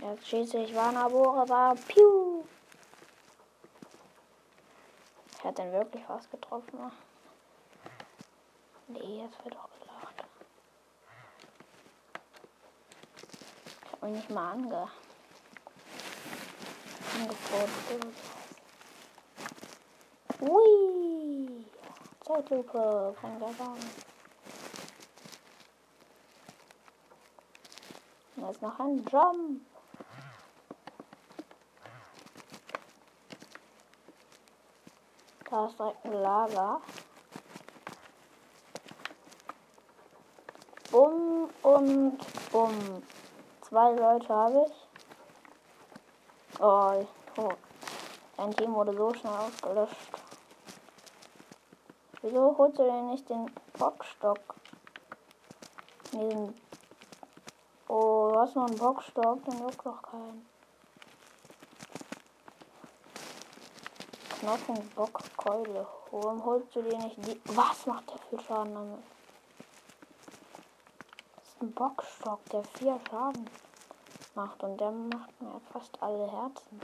Jetzt 0.05 0.29
schieße 0.29 0.59
ich 0.59 0.75
Warnabore 0.75 1.49
war. 1.49 1.75
Piu! 1.77 2.45
Ich 5.33 5.45
hat 5.45 5.57
den 5.57 5.73
wirklich 5.73 6.05
was 6.07 6.29
getroffen. 6.29 6.79
Ne? 6.79 6.93
Nee, 8.89 9.23
jetzt 9.23 9.43
wird 9.43 9.55
doch 9.55 9.71
gelacht. 9.81 10.25
Ich 13.83 13.93
hab 13.93 14.03
mich 14.03 14.13
nicht 14.13 14.29
mal 14.29 14.53
ange 14.53 14.89
angefordert. 17.19 18.15
Ui! 20.43 21.65
Zeitlupe 22.21 23.17
von 23.19 23.39
der 23.39 23.47
Bahn. 23.47 23.79
Da 28.37 28.51
ist 28.51 28.61
noch 28.61 28.79
ein 28.81 29.03
Jump. 29.11 29.74
Da 35.55 35.67
ist 35.67 35.79
direkt 35.79 36.05
ein 36.05 36.13
Lager. 36.15 36.81
Bumm 40.91 41.49
und 41.63 42.19
bumm. 42.51 43.03
Zwei 43.61 43.93
Leute 43.93 44.29
habe 44.35 44.67
ich. 44.67 46.61
Oh, 46.61 47.07
tot. 47.37 47.57
Dein 48.37 48.51
Team 48.51 48.75
wurde 48.75 48.97
so 48.97 49.15
schnell 49.15 49.33
ausgelöscht. 49.33 49.95
Wieso 52.23 52.59
holst 52.59 52.81
du 52.81 52.83
denn 52.83 53.11
nicht 53.11 53.31
den 53.31 53.49
Bockstock? 53.79 54.57
Diesen 56.11 56.53
oh, 57.87 58.31
du 58.33 58.41
hast 58.41 58.57
noch 58.57 58.67
einen 58.67 58.79
Bockstock, 58.79 59.45
den 59.45 59.61
juckt 59.61 59.87
doch 59.87 60.03
keinen. 60.03 60.54
Knochen, 64.45 64.91
Bock, 64.95 65.23
Keule. 65.39 65.87
Warum 66.11 66.45
holst 66.45 66.77
du 66.77 66.83
dir 66.83 66.99
nicht 66.99 67.17
die. 67.27 67.41
Was 67.57 67.87
macht 67.87 68.11
der 68.11 68.19
viel 68.29 68.41
Schaden 68.47 68.75
damit? 68.75 69.03
Das 71.35 71.49
ist 71.49 71.63
ein 71.63 71.73
Bockstock, 71.73 72.45
der 72.51 72.63
vier 72.77 73.01
Schaden 73.09 73.49
macht 74.35 74.63
und 74.63 74.79
der 74.79 74.91
macht 74.91 75.41
mir 75.41 75.59
fast 75.73 75.97
alle 76.03 76.31
Herzen. 76.31 76.79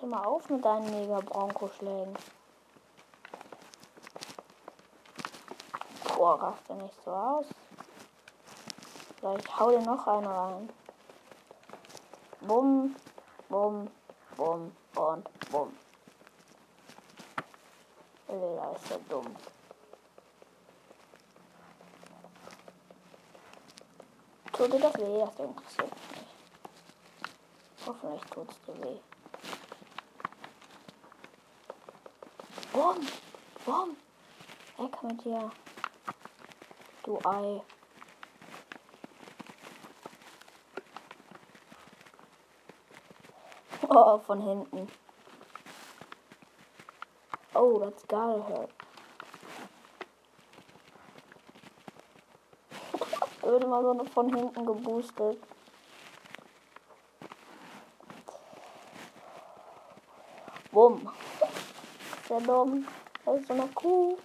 Hör 0.00 0.08
mal 0.08 0.24
auf 0.24 0.50
mit 0.50 0.64
deinen 0.64 0.90
mega 0.90 1.20
Bronco-Schlägen. 1.20 2.16
Boah, 6.16 6.42
raste 6.42 6.74
nicht 6.74 7.00
so 7.04 7.12
aus. 7.12 7.46
Vielleicht 9.20 9.60
hau 9.60 9.70
dir 9.70 9.82
noch 9.82 10.06
eine 10.06 10.28
rein. 10.28 10.70
Bumm, 12.40 12.96
bumm, 13.50 13.90
bumm 14.34 14.72
und 14.94 15.50
bumm. 15.50 15.76
Lila 18.28 18.72
ist 18.72 18.88
ja 18.88 18.96
dumm. 19.10 19.36
Tut 24.52 24.72
dir 24.72 24.80
das 24.80 24.94
weh? 24.98 25.18
Das 25.18 25.38
interessiert 25.38 25.90
mich 25.90 26.18
nicht. 26.18 27.86
Hoffentlich 27.86 28.22
tut 28.30 28.50
es 28.50 28.62
dir 28.62 28.82
weh. 28.84 29.00
Bumm! 32.72 33.06
Bumm! 33.66 33.96
Weg 34.78 35.02
mit 35.02 35.24
dir. 35.24 35.50
Du 37.02 37.18
Ei. 37.24 37.60
Oh, 43.92 44.18
von 44.18 44.40
hinten. 44.40 44.86
Oh, 47.54 47.80
that's 47.80 48.06
gotta 48.06 48.46
hurt. 48.46 48.70
Wird 53.42 53.64
immer 53.64 53.82
so 53.82 54.04
von 54.04 54.32
hinten 54.32 54.64
geboostet. 54.64 55.38
Bumm. 60.70 61.10
Sehr 62.28 62.40
dumm. 62.42 62.86
Da 63.24 63.34
ist 63.34 63.48
so 63.48 63.54
eine 63.54 63.66
Kuh. 63.74 64.16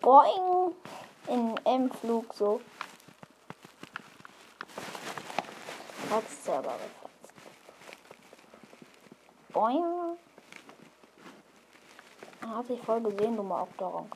Boing. 0.00 0.74
In 1.26 1.54
M-Flug 1.66 2.32
so. 2.32 2.62
Hat's 6.10 6.44
selber 6.44 6.72
gefallen. 6.72 7.10
Boing. 9.52 10.18
Hat 12.42 12.66
sich 12.66 12.80
voll 12.82 13.00
gesehen, 13.00 13.36
du 13.36 13.44
Maukdorong. 13.44 14.10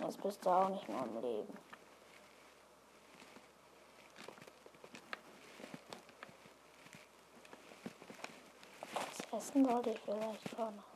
Jetzt 0.00 0.20
bist 0.20 0.44
du 0.44 0.50
auch 0.50 0.68
nicht 0.68 0.88
mehr 0.88 1.04
im 1.04 1.22
Leben. 1.22 1.56
Das 8.94 9.32
essen 9.32 9.64
sollte 9.64 9.90
ich 9.90 10.00
vielleicht 10.00 10.48
schon. 10.50 10.78
Oh, 10.78 10.91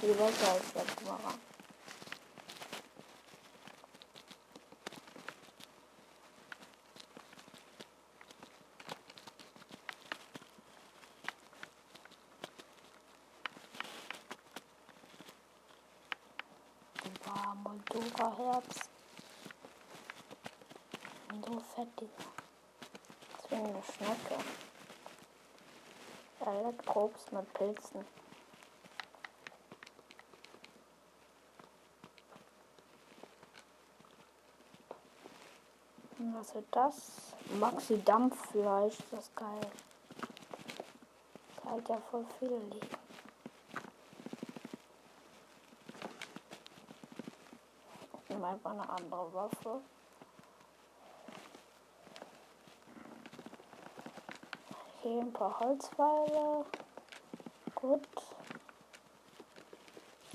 viel 0.00 0.14
besser 0.14 0.50
als 0.52 0.74
letztes 0.74 1.06
Mal. 1.06 1.18
Moldova-Herz. 17.62 18.90
So 21.46 21.60
fett 21.60 21.88
dieser. 22.00 22.10
Das 23.30 23.44
ist 23.44 23.50
wie 23.50 23.54
eine 23.54 23.82
Schnecke. 23.82 24.44
Elektrops 26.40 27.32
mit 27.32 27.54
Pilzen. 27.54 28.04
Was 36.32 36.54
wird 36.54 36.66
das? 36.70 37.34
Maxi 37.58 38.02
Dampffleisch, 38.02 38.98
das 39.10 39.20
ist 39.20 39.36
geil. 39.36 39.60
Das 41.56 41.64
halt 41.64 41.88
ja 41.88 41.98
voll 42.10 42.24
viele 42.38 42.58
liegen. 42.58 43.04
nehme 48.44 48.48
einfach 48.48 48.70
eine 48.72 48.88
andere 48.88 49.34
Waffe. 49.34 49.80
Hier 55.02 55.20
ein 55.20 55.32
paar 55.32 55.60
Holzpfeile. 55.60 56.64
Gut. 57.74 58.08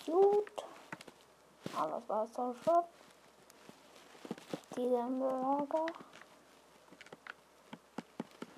Gut. 0.05 0.65
Alles 1.75 2.03
war 2.07 2.23
es 2.23 2.35
auch 2.37 2.55
schon. 2.63 2.98
Diese 4.79 4.95
im 4.95 5.19
Lager. 5.19 5.85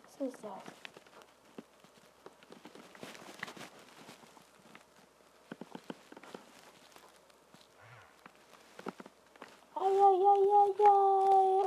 Was 0.05 0.28
ist 0.28 0.38
das? 0.43 0.51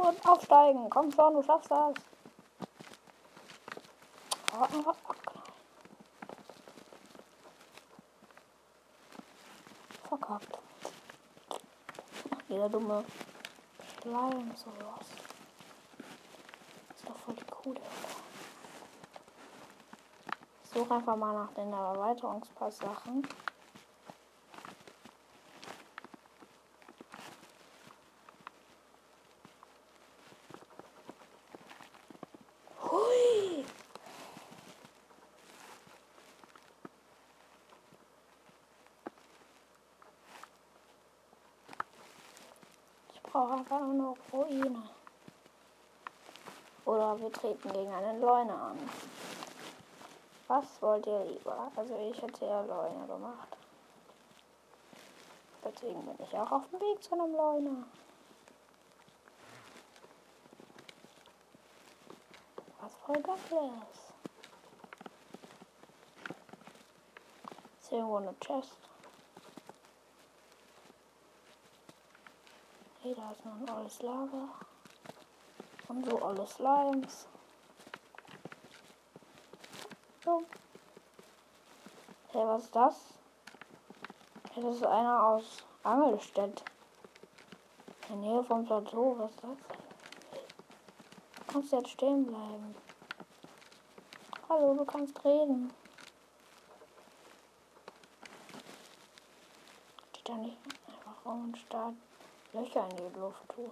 Und 0.06 0.28
aufsteigen. 0.28 0.88
Komm 0.88 1.10
schon, 1.10 1.34
du 1.34 1.42
schaffst 1.42 1.72
das. 1.72 1.94
Oh, 4.56 4.92
Verkackt. 10.08 10.58
Ach, 12.30 12.42
jeder 12.48 12.68
dumme 12.68 13.04
Blei 14.04 14.36
und 14.36 14.58
sowas. 14.58 15.08
Das 16.88 16.96
ist 16.96 17.08
doch 17.08 17.16
voll 17.16 17.34
die 17.34 17.44
coole. 17.50 17.80
Ich 20.62 20.70
suche 20.70 20.94
einfach 20.94 21.16
mal 21.16 21.32
nach 21.32 21.52
den 21.54 21.72
Erweiterungspass-Sachen. 21.72 23.26
Noch 44.14 44.32
Ruine. 44.32 44.82
Oder 46.84 47.18
wir 47.18 47.32
treten 47.32 47.72
gegen 47.72 47.92
einen 47.92 48.20
Leune 48.20 48.54
an. 48.54 48.90
Was 50.48 50.82
wollt 50.82 51.06
ihr 51.06 51.24
lieber? 51.24 51.70
Also 51.74 51.96
ich 52.10 52.20
hätte 52.20 52.44
ja 52.44 52.60
Leune 52.62 53.06
gemacht. 53.06 53.56
Deswegen 55.64 56.04
bin 56.04 56.16
ich 56.26 56.34
auch 56.36 56.52
auf 56.52 56.68
dem 56.68 56.80
Weg 56.80 57.02
zu 57.02 57.14
einem 57.14 57.32
Leune. 57.34 57.84
Was 62.80 62.94
voll 63.06 63.22
geil 63.22 63.72
ist. 63.90 64.14
Irgendwo 67.90 68.16
eine 68.16 68.34
Chest? 68.40 68.83
Hey, 73.04 73.14
da 73.14 73.32
ist 73.32 73.44
noch 73.44 73.52
ein 73.52 73.68
alles 73.68 74.00
Lava. 74.00 74.48
Und 75.88 76.08
so 76.08 76.22
alle 76.22 76.46
Slimes. 76.46 77.26
So. 80.24 80.42
Hey, 82.32 82.46
was 82.46 82.64
ist 82.64 82.74
das? 82.74 82.96
Das 84.54 84.64
ist 84.64 84.86
einer 84.86 85.22
aus 85.22 85.66
Angelstedt. 85.82 86.64
In 88.08 88.22
der 88.22 88.30
Nähe 88.30 88.42
vom 88.42 88.64
Plateau. 88.64 89.16
Was 89.18 89.32
ist 89.32 89.44
das? 89.44 89.50
Du 91.36 91.52
kannst 91.52 91.72
jetzt 91.72 91.90
stehen 91.90 92.24
bleiben. 92.24 92.74
Hallo, 94.48 94.72
du 94.72 94.84
kannst 94.86 95.22
reden. 95.26 95.70
Steht 100.08 100.26
da 100.26 100.36
nicht 100.36 100.56
einfach 100.88 101.22
rum 101.26 101.44
und 101.44 101.58
starrt 101.58 101.96
Löcher 102.54 102.88
in 102.88 102.96
die 102.96 103.18
Luft 103.18 103.48
tun. 103.48 103.70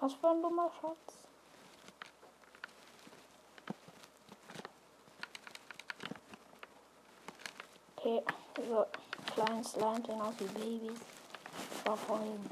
Was 0.00 0.14
für 0.14 0.30
ein 0.30 0.40
dummer 0.40 0.70
Schatz. 0.80 1.20
Okay, 7.96 8.24
diese 8.56 8.86
kleinen 9.26 9.64
Slimes 9.64 10.06
sehen 10.06 10.20
aus 10.22 10.34
wie 10.38 10.44
Babys. 10.44 11.00
Verfolgen. 11.84 12.50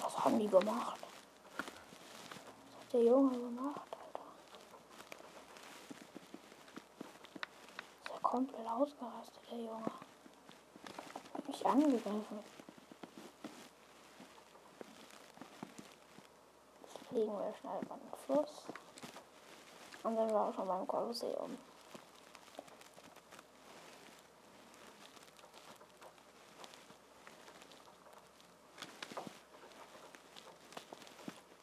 Was 0.00 0.24
haben 0.24 0.38
die 0.38 0.48
gemacht? 0.48 1.00
Was 1.00 2.84
hat 2.84 2.92
der 2.92 3.04
Junge 3.04 3.38
gemacht, 3.38 3.80
Alter? 3.90 4.26
Ist 8.04 8.10
ja 8.10 8.20
komplett 8.38 8.68
ausgerastet, 8.68 9.40
der 9.50 9.58
Junge. 9.58 9.90
Hat 11.34 11.48
mich 11.48 11.66
angegriffen. 11.66 12.44
Jetzt 16.82 17.08
fliegen 17.08 17.32
wir 17.32 17.52
schnell 17.60 17.82
über 17.82 17.96
den 17.96 18.18
Fluss. 18.24 18.62
Und 20.04 20.14
dann 20.14 20.30
wir 20.30 20.40
auch 20.40 20.54
schon 20.54 20.68
beim 20.68 20.86
Kolosseum. 20.86 21.58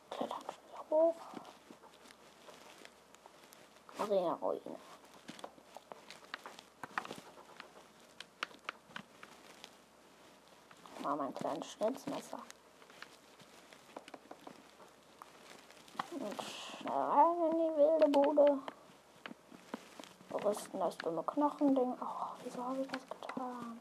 Klettern 0.09 0.39
schnell 0.41 0.89
hoch. 0.89 1.15
Arena-Ruine. 3.97 4.94
Mal 11.05 11.17
mein 11.17 11.33
kleines 11.35 11.71
Schnitzmesser. 11.73 12.39
Und 16.09 16.39
rein 16.89 17.51
in 17.51 17.59
die 17.59 17.77
wilde 17.77 18.07
Bude. 18.07 18.57
Rüsten 20.43 20.79
das 20.79 20.97
dumme 20.97 21.21
Knochending. 21.21 21.93
Oh, 22.01 22.25
wieso 22.43 22.63
habe 22.65 22.81
ich 22.81 22.87
das 22.87 23.01
getan? 23.07 23.79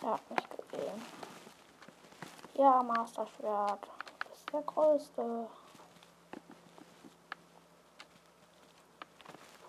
Er 0.00 0.12
hat 0.12 0.30
mich 0.30 0.48
gesehen. 0.70 1.02
Ja, 2.76 2.82
Masterschwert. 2.82 3.88
Das 4.28 4.36
ist 4.36 4.52
der 4.52 4.60
größte. 4.60 5.48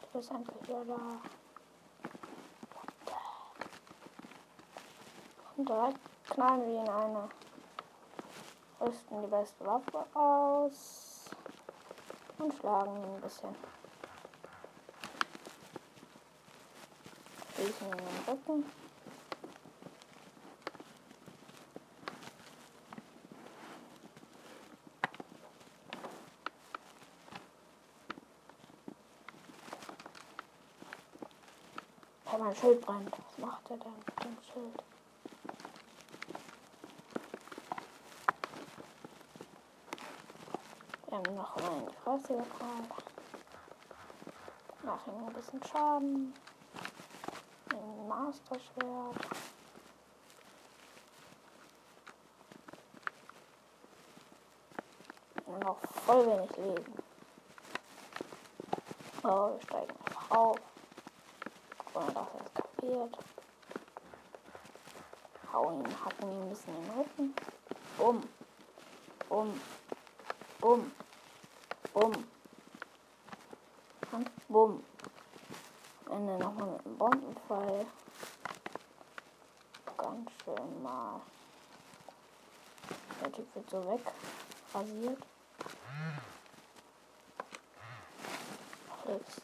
Du 0.02 0.08
bist 0.12 0.30
endlich 0.30 0.62
wieder 0.64 0.84
da. 0.84 1.00
Und 5.56 5.70
direkt 5.70 6.00
knallen 6.32 6.68
wir 6.68 6.82
in 6.82 6.90
eine. 6.90 7.30
Rüsten 8.82 9.22
die 9.22 9.28
beste 9.28 9.66
Waffe 9.66 10.06
aus. 10.14 11.30
Und 12.40 12.54
schlagen 12.56 12.98
ihn 12.98 13.16
ein 13.16 13.22
bisschen. 13.22 13.56
Schießen 17.56 17.88
in 17.90 17.98
den 17.98 18.24
Rücken. 18.28 18.87
Mein 32.48 32.56
Schild 32.56 32.80
brennt. 32.80 33.12
Was 33.12 33.46
macht 33.46 33.70
er 33.70 33.78
denn 33.78 33.92
mit 33.94 34.24
dem 34.24 34.38
Schild? 34.42 34.84
Wir 41.08 41.18
haben 41.18 41.36
noch 41.36 41.56
die 41.58 41.96
Fresse 42.04 42.38
gekommen. 42.38 42.88
Mach 44.84 45.08
ihm 45.08 45.28
ein 45.28 45.34
bisschen 45.34 45.62
Schaden. 45.66 46.34
Ein 47.72 48.08
Masterschwert. 48.08 49.28
Und 55.46 55.60
noch 55.66 55.80
voll 56.06 56.26
wenig 56.28 56.58
Leben. 56.58 56.94
Oh, 59.24 59.52
wir 59.52 59.62
steigen 59.62 59.92
einfach 60.06 60.32
auf. 60.32 60.77
Dass 61.98 62.16
er 62.16 62.46
es 62.46 62.54
kapiert. 62.54 63.18
Hau 65.52 65.72
ihn, 65.72 66.06
hacken 66.06 66.30
ihn 66.30 66.42
ein 66.44 66.50
bisschen 66.50 66.76
in 66.76 66.84
den 66.84 66.94
Rücken. 66.94 67.36
Bumm. 67.98 68.24
Bumm. 69.28 69.62
Bumm. 70.62 70.92
Bumm. 71.94 72.28
Und 74.12 74.48
bumm. 74.48 74.84
Am 76.06 76.12
Ende 76.14 76.38
nochmal 76.38 76.68
mit 76.68 76.86
einem 76.86 76.98
Bombenfall. 76.98 77.86
Ganz 79.98 80.32
schön 80.44 80.84
mal. 80.84 81.20
Der 83.22 83.32
Typ 83.32 83.56
wird 83.56 83.70
so 83.72 83.90
weg 83.90 84.02
rasiert. 84.72 85.26
Jetzt. 89.08 89.42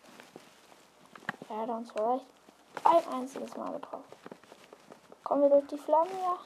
Hat 1.49 1.69
uns 1.69 1.91
vielleicht 1.91 2.42
ein 2.97 3.13
einziges 3.13 3.55
Mal 3.55 3.73
getroffen. 3.73 4.03
Kommen 5.23 5.43
wir 5.43 5.49
durch 5.49 5.67
die 5.67 5.77
Flammen, 5.77 6.11
ja? 6.11 6.37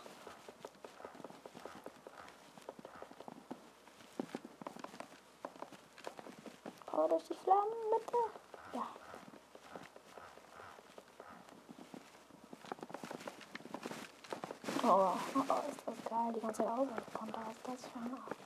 Kommen 6.85 7.03
wir 7.03 7.09
durch 7.09 7.23
die 7.25 7.33
Flammen, 7.33 7.73
bitte? 7.91 8.17
Ja. 8.73 8.87
Oh, 14.83 15.13
oh, 15.35 15.69
ist 15.69 15.81
das 15.85 16.09
geil. 16.09 16.33
Die 16.33 16.39
ganze 16.39 16.63
ausweichen 16.63 17.13
konnte. 17.13 17.39
Was 17.45 17.55
ist 17.55 17.67
das 17.67 17.91
für 17.91 17.99
ein 17.99 18.13
Arsch? 18.13 18.37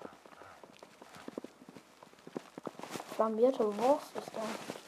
flambierte 3.21 3.65
Wurst 3.77 4.15
ist 4.15 4.31
das? 4.33 4.80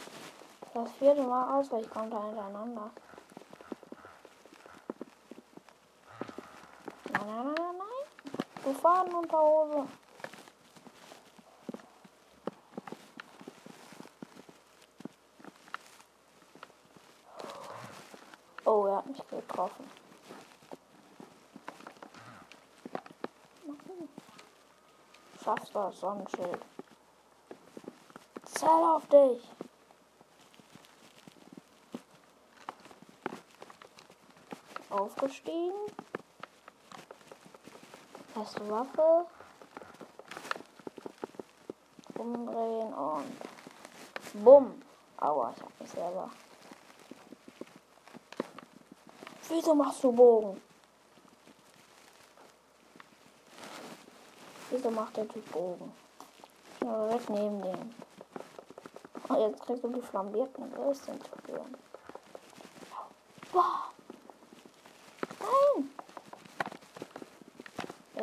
Das 0.74 0.92
vierte 0.94 1.22
Mal 1.22 1.60
Ausweichkonter 1.60 2.24
hintereinander. 2.24 2.90
Nein, 7.12 7.28
nein, 7.28 7.46
nein, 7.46 7.56
nein, 7.56 7.78
nein. 7.78 8.44
Du 8.64 8.74
fahren 8.74 9.14
Unterhose. 9.14 9.88
Oh, 18.66 18.86
er 18.88 18.98
hat 18.98 19.06
mich 19.06 19.28
getroffen. 19.28 19.92
Schaffst 25.44 25.70
du 25.70 25.74
das 25.80 26.00
Sonnenschild? 26.00 26.66
Zähl 28.46 28.70
auf 28.70 29.06
dich! 29.08 29.63
Aufgestiegen. 34.94 35.74
Erste 38.36 38.70
Waffe. 38.70 39.26
Umdrehen 42.18 42.94
und 42.94 44.44
bumm. 44.44 44.82
Aua, 45.18 45.54
ich 45.56 45.64
hab 45.64 45.80
mich 45.80 45.90
selber. 45.90 46.30
Wieso 49.50 49.76
machst 49.76 50.04
du 50.04 50.12
Bogen? 50.12 50.62
Wieso 54.70 54.90
macht 54.92 55.18
der 55.18 55.28
Typ 55.28 55.52
Bogen? 55.52 55.92
Ja, 56.84 57.08
direkt 57.08 57.30
neben 57.30 57.62
dem. 57.62 57.96
Und 59.28 59.40
jetzt 59.40 59.62
kriegst 59.62 59.84
du 59.84 59.88
die 59.90 60.02
flambierten 60.02 60.76
Würstchen 60.76 61.20
zu 61.22 61.32
führen. 61.46 61.78
Wow. 63.52 63.94
Nein! 65.40 65.90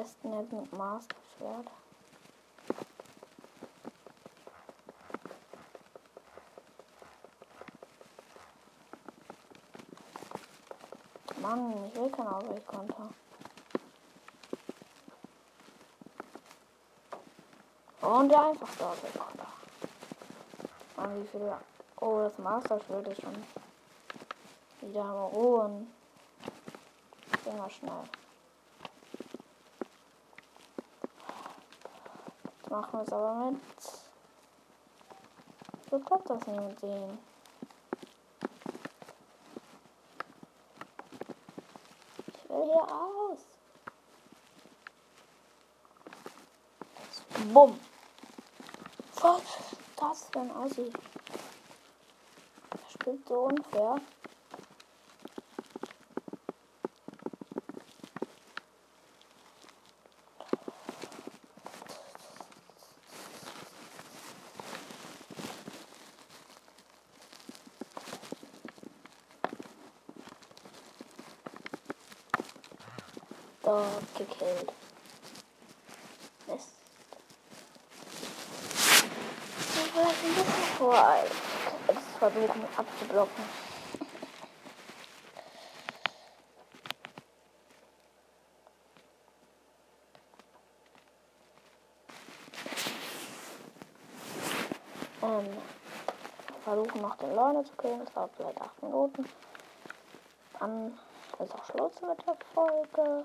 Besten 0.01 0.33
jetzt 0.33 0.51
mit 0.51 0.73
Masterschwert. 0.73 1.67
Mann, 11.43 11.75
ich 11.87 11.95
will 12.01 12.09
kein 12.09 12.27
Ausweichkonter. 12.29 13.11
Und 18.01 18.29
der 18.31 18.43
einfachste 18.43 18.87
Ausweichkonter. 18.87 19.47
Mann, 20.97 21.23
wie 21.23 21.29
viele. 21.29 21.59
Oh, 22.01 22.21
das 22.23 22.39
Master-Schwert 22.39 23.09
ist 23.09 23.21
schon 23.21 23.45
wieder 24.81 25.05
am 25.05 25.25
Ruhen. 25.35 25.93
Immer 27.45 27.69
schnell. 27.69 28.20
Machen 32.71 32.93
wir 32.93 33.03
es 33.03 33.13
aber 33.13 33.51
mit. 33.51 33.61
So 35.91 35.99
klappt 35.99 36.31
das 36.31 36.47
nicht 36.47 36.61
mit 36.61 36.83
denen. 36.83 37.19
Ich 42.29 42.49
will 42.49 42.65
hier 42.65 42.83
aus. 42.83 43.39
Bumm. 47.53 47.81
Was 49.21 49.43
das 49.97 50.37
ein 50.37 50.51
Assi? 50.57 50.93
Er 52.71 52.91
spielt 52.91 53.29
so 53.29 53.35
unfair. 53.47 54.01
Gekillt. 74.21 74.73
Mist. 76.47 76.69
Ich 79.59 79.93
vielleicht 79.93 80.25
ein 80.25 80.35
bisschen 80.35 80.77
voreilig. 80.77 81.33
Es 81.89 82.19
versuchen 82.19 82.65
abzublocken. 82.77 83.45
Ähm, 95.23 95.49
versuchen 96.65 97.01
noch 97.01 97.17
den 97.17 97.35
Leute 97.35 97.65
zu 97.65 97.77
killen. 97.77 98.05
Das 98.05 98.13
dauert 98.13 98.31
vielleicht 98.37 98.61
8 98.61 98.83
Minuten. 98.83 99.29
Dann 100.59 100.99
ist 101.39 101.55
auch 101.55 101.65
Schluss 101.65 102.01
mit 102.03 102.27
der 102.27 102.37
Folge. 102.55 103.25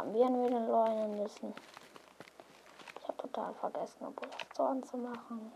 Flambieren 0.00 0.42
wir 0.42 0.48
den 0.48 0.66
Leuten 0.66 1.22
bisschen. 1.22 1.54
Ich 2.98 3.06
habe 3.06 3.18
total 3.18 3.52
vergessen, 3.52 4.06
obwohl 4.06 4.30
das 4.30 4.56
Zorn 4.56 4.82
zu 4.82 4.96
machen. 4.96 5.52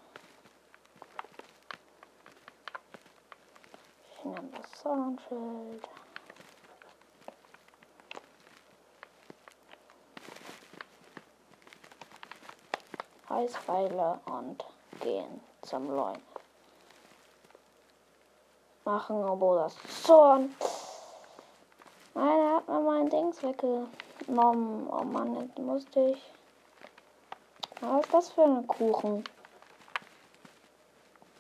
Ich 4.11 4.25
nehme 4.27 4.51
das 4.51 4.71
Zornschild. 4.83 5.89
Eisbeile 13.31 14.21
und 14.27 14.63
gehen 15.01 15.41
zum 15.63 15.89
Leuen. 15.89 16.23
Machen, 18.85 19.25
obwohl 19.25 19.57
das 19.57 19.75
Zorn. 20.03 20.55
Nein, 22.13 22.41
er 22.41 22.57
hat 22.57 22.69
mir 22.69 22.81
mein 22.81 23.09
Dings 23.09 23.41
weggenommen. 24.25 24.89
Oh 24.91 25.05
Mann, 25.05 25.35
jetzt 25.41 25.59
musste 25.59 26.01
ich. 26.11 26.33
Was 27.81 28.05
ist 28.05 28.15
das 28.15 28.31
für 28.31 28.45
ein 28.45 28.67
Kuchen? 28.67 29.25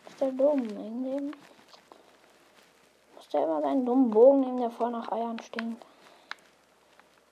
Ist 0.08 0.20
der 0.20 0.32
dumm? 0.32 0.60
Irgendwie. 0.68 1.32
Muss 3.14 3.28
der 3.32 3.44
immer 3.44 3.62
seinen 3.62 3.86
dummen 3.86 4.10
Bogen 4.10 4.40
nehmen, 4.40 4.60
der 4.60 4.70
voll 4.70 4.90
nach 4.90 5.10
Eiern 5.10 5.38
stinkt. 5.40 5.84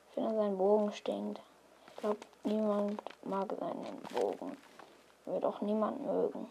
Ich 0.08 0.14
finde, 0.14 0.34
sein 0.34 0.56
Bogen 0.56 0.92
stinkt. 0.92 1.40
Ich 1.88 1.96
glaube, 1.96 2.18
niemand 2.44 3.02
mag 3.24 3.48
seinen 3.58 4.02
Bogen. 4.14 4.56
Wird 5.26 5.44
auch 5.44 5.60
niemand 5.60 6.04
mögen. 6.04 6.50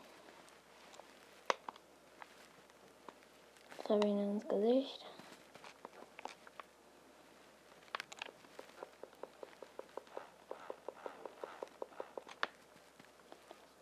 Jetzt 3.78 3.90
habe 3.90 4.08
ich 4.08 4.14
ihn 4.14 4.32
ins 4.32 4.48
Gesicht. 4.48 5.06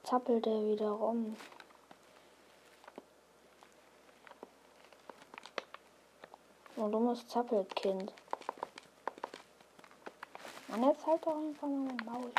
Zappelt 0.10 0.48
er 0.48 0.66
wieder 0.66 0.90
rum. 0.90 1.38
So 6.76 6.86
ein 6.86 6.92
dummes 6.92 7.28
Zappelkind. 7.28 8.12
Mann, 10.68 10.84
jetzt 10.84 11.06
halt 11.06 11.24
doch 11.24 11.36
einfach 11.36 11.68
mal 11.68 11.94
mein 11.94 12.06
Maul. 12.06 12.32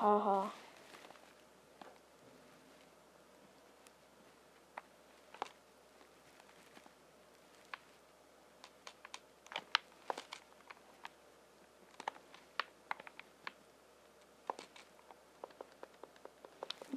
Haha. 0.00 0.61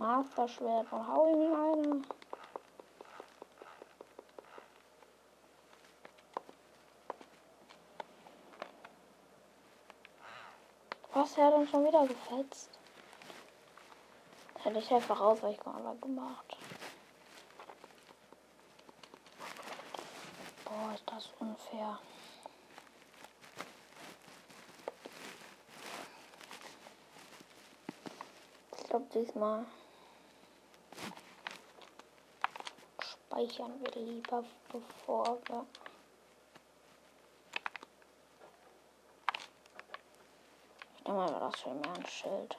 Masterschwert 0.05 0.85
und 0.91 1.07
hau 1.07 1.27
ihm 1.27 1.53
eine. 1.53 2.01
Was, 11.11 11.37
er 11.37 11.45
hat 11.47 11.53
uns 11.55 11.71
schon 11.71 11.85
wieder 11.85 12.05
gefetzt. 12.05 12.69
Hätte 14.61 14.77
ich 14.77 14.91
einfach 14.91 15.19
Ausweichmanöver 15.19 15.95
gemacht. 15.95 16.57
Boah, 20.65 20.93
ist 20.93 21.03
das 21.07 21.29
unfair. 21.39 21.97
Ich 28.77 28.89
glaube 28.89 29.05
diesmal 29.13 29.65
speichern 33.35 33.73
wir 33.81 34.01
lieber, 34.01 34.43
bevor 34.71 35.37
wir 35.47 35.65
Ich 40.97 41.03
nehme 41.07 41.17
mal 41.19 41.39
das 41.39 41.59
für 41.59 41.73
mehr 41.73 41.93
ein 41.93 42.07
Schild. 42.07 42.57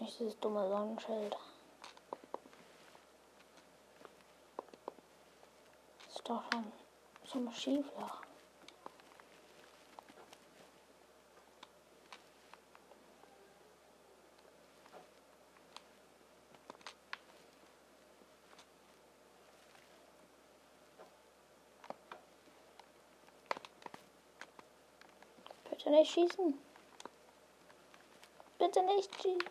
Nicht 0.00 0.18
dieses 0.18 0.40
dumme 0.40 0.66
Sonnenschild. 0.68 1.36
Ist 6.08 6.28
doch 6.28 6.42
schon 6.50 6.72
zum 7.26 7.52
Schieflach. 7.52 8.24
Bitte 25.70 25.83
nicht 25.94 26.12
schießen. 26.12 26.58
Bitte 28.58 28.82
nicht 28.82 29.10
schießen. 29.22 29.50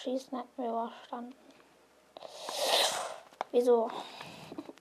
Schießen 0.00 0.38
hat 0.38 0.58
mir 0.58 0.68
überstanden. 0.68 1.34
Wieso? 3.50 3.90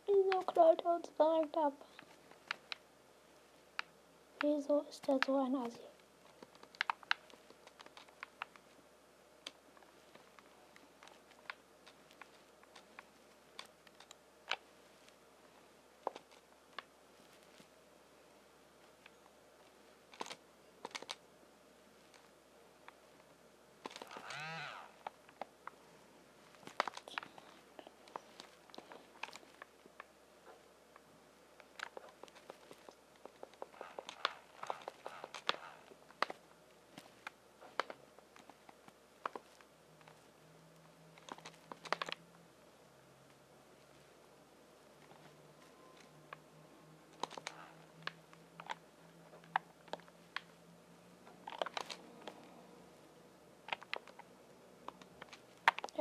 Wieso 0.06 0.40
knallt 0.42 0.82
er 0.84 0.96
uns 0.96 1.10
direkt 1.18 1.58
ab? 1.58 1.74
Wieso 4.42 4.82
ist 4.82 5.08
er 5.10 5.20
so 5.26 5.36
ein 5.38 5.56
Assi? 5.56 5.97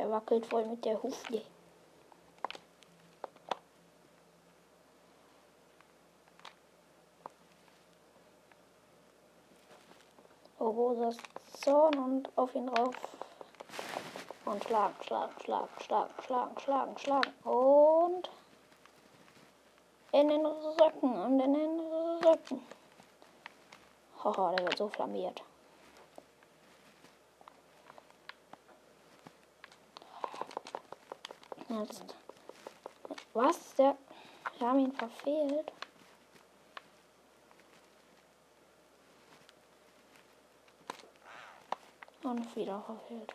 Er 0.06 0.12
wackelt 0.12 0.46
voll 0.46 0.64
mit 0.66 0.84
der 0.84 1.02
Hufle. 1.02 1.42
Rosas 10.60 11.16
Zorn 11.60 11.98
und 11.98 12.38
auf 12.38 12.54
ihn 12.54 12.68
drauf. 12.68 12.94
Und 14.44 14.62
schlagen, 14.62 14.94
schlagen, 15.04 15.34
schlagen, 15.42 15.68
schlagen, 15.80 16.14
schlagen, 16.22 16.60
schlagen, 16.60 16.98
schlagen. 16.98 17.32
Und 17.42 18.30
in 20.12 20.28
den 20.28 20.46
Rücken 20.46 21.18
und 21.18 21.40
in 21.40 21.52
den 21.52 21.80
Rücken. 22.24 22.64
Haha, 24.22 24.54
der 24.54 24.66
wird 24.66 24.78
so 24.78 24.88
flammiert. 24.88 25.42
Jetzt. 31.78 32.14
Was? 33.34 33.74
Der. 33.74 33.96
Wir 34.58 34.66
haben 34.68 34.78
ihn 34.78 34.92
verfehlt. 34.92 35.72
Und 42.22 42.56
wieder 42.56 42.80
verfehlt. 42.80 43.34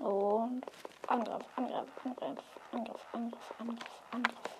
Und 0.00 0.62
Angriff, 1.06 1.42
Angriff, 1.56 1.88
Angriff, 2.72 3.03
Angriff, 3.14 3.54
Angriff, 3.60 4.02
Angriff. 4.10 4.54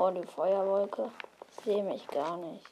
Oh, 0.00 0.10
die 0.10 0.24
Feuerwolke. 0.24 1.10
Ich 1.50 1.64
sehe 1.64 1.82
mich 1.82 2.06
gar 2.08 2.36
nicht. 2.36 2.64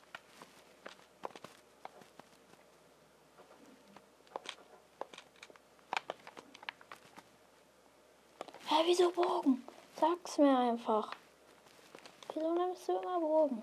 Hä, 8.69 8.76
wieso 8.87 9.11
Bogen? 9.11 9.64
Sag's 9.99 10.39
mir 10.39 10.57
einfach. 10.57 11.11
Wieso 12.32 12.55
nimmst 12.55 12.89
du 12.89 12.93
immer 12.93 13.18
Bogen? 13.18 13.62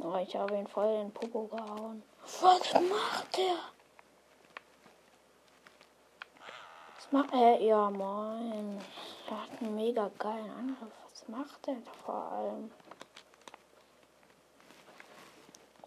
Oh, 0.00 0.16
ich 0.16 0.36
habe 0.36 0.56
ihn 0.56 0.66
voll 0.66 0.86
in 0.86 1.08
den 1.08 1.10
Popo 1.12 1.46
gehauen. 1.48 2.02
Was 2.40 2.72
macht 2.74 3.36
der? 3.36 3.58
Was 6.94 7.10
macht 7.10 7.32
er? 7.32 7.60
Ja, 7.60 7.90
moin. 7.90 8.80
Er 9.28 9.42
hat 9.42 9.50
einen 9.60 9.74
mega 9.74 10.08
geilen 10.20 10.50
Angriff. 10.52 10.92
Was 11.10 11.28
macht 11.28 11.66
er 11.66 11.74
da 11.74 11.90
vor 12.04 12.22
allem? 12.30 12.70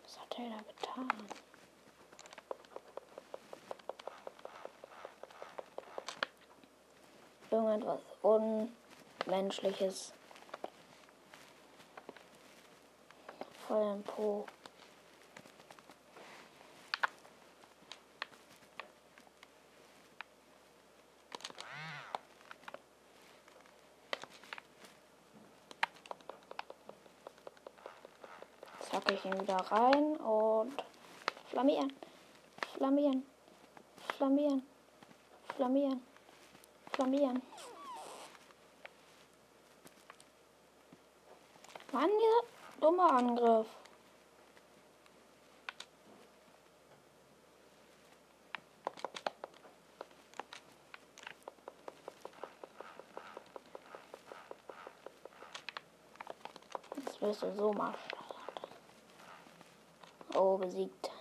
Was 0.03 0.19
hat 0.19 0.39
er 0.39 0.49
da 0.49 0.57
getan? 0.67 1.27
Irgendetwas 7.49 8.01
Unmenschliches. 8.21 10.13
Voll 13.67 13.93
im 13.93 14.03
Po. 14.03 14.45
Zack 29.03 29.13
ich 29.13 29.25
ihn 29.25 29.41
wieder 29.41 29.55
rein 29.55 30.17
und 30.17 30.83
flammieren. 31.49 31.91
Flammieren. 32.75 33.25
Flammieren. 34.17 34.63
Flammieren. 35.55 36.01
Flammieren. 36.91 37.41
Mann, 41.91 42.09
dieser 42.09 42.79
dumme 42.79 43.03
Angriff. 43.03 43.67
Jetzt 56.97 57.21
wirst 57.21 57.43
du 57.43 57.51
so 57.55 57.73
mal 57.73 57.93
Oh, 60.43 60.57
besiegt. 60.57 61.11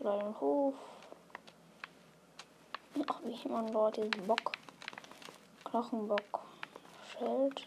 Den 0.00 0.38
Hof. 0.38 0.74
Ach, 3.08 3.20
wie 3.24 3.48
man 3.48 3.72
dort 3.72 3.96
diesen 3.96 4.26
Bock. 4.26 4.52
Knochenbock. 5.64 6.40
Schild. 7.10 7.66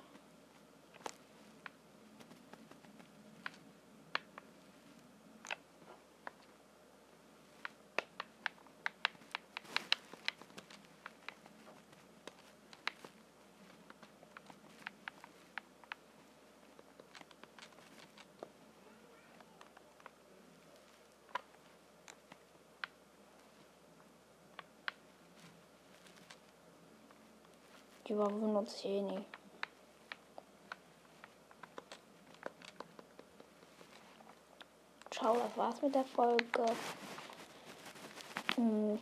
Die 28.17 28.23
war 28.23 28.31
benutze 28.31 28.75
ich 28.77 28.85
eh 28.85 29.01
nie. 29.01 29.23
Ciao, 35.11 35.35
das 35.35 35.55
war's 35.55 35.79
mit 35.83 35.93
der 35.93 36.03
Folge. 36.03 36.65
Hm. 38.55 38.97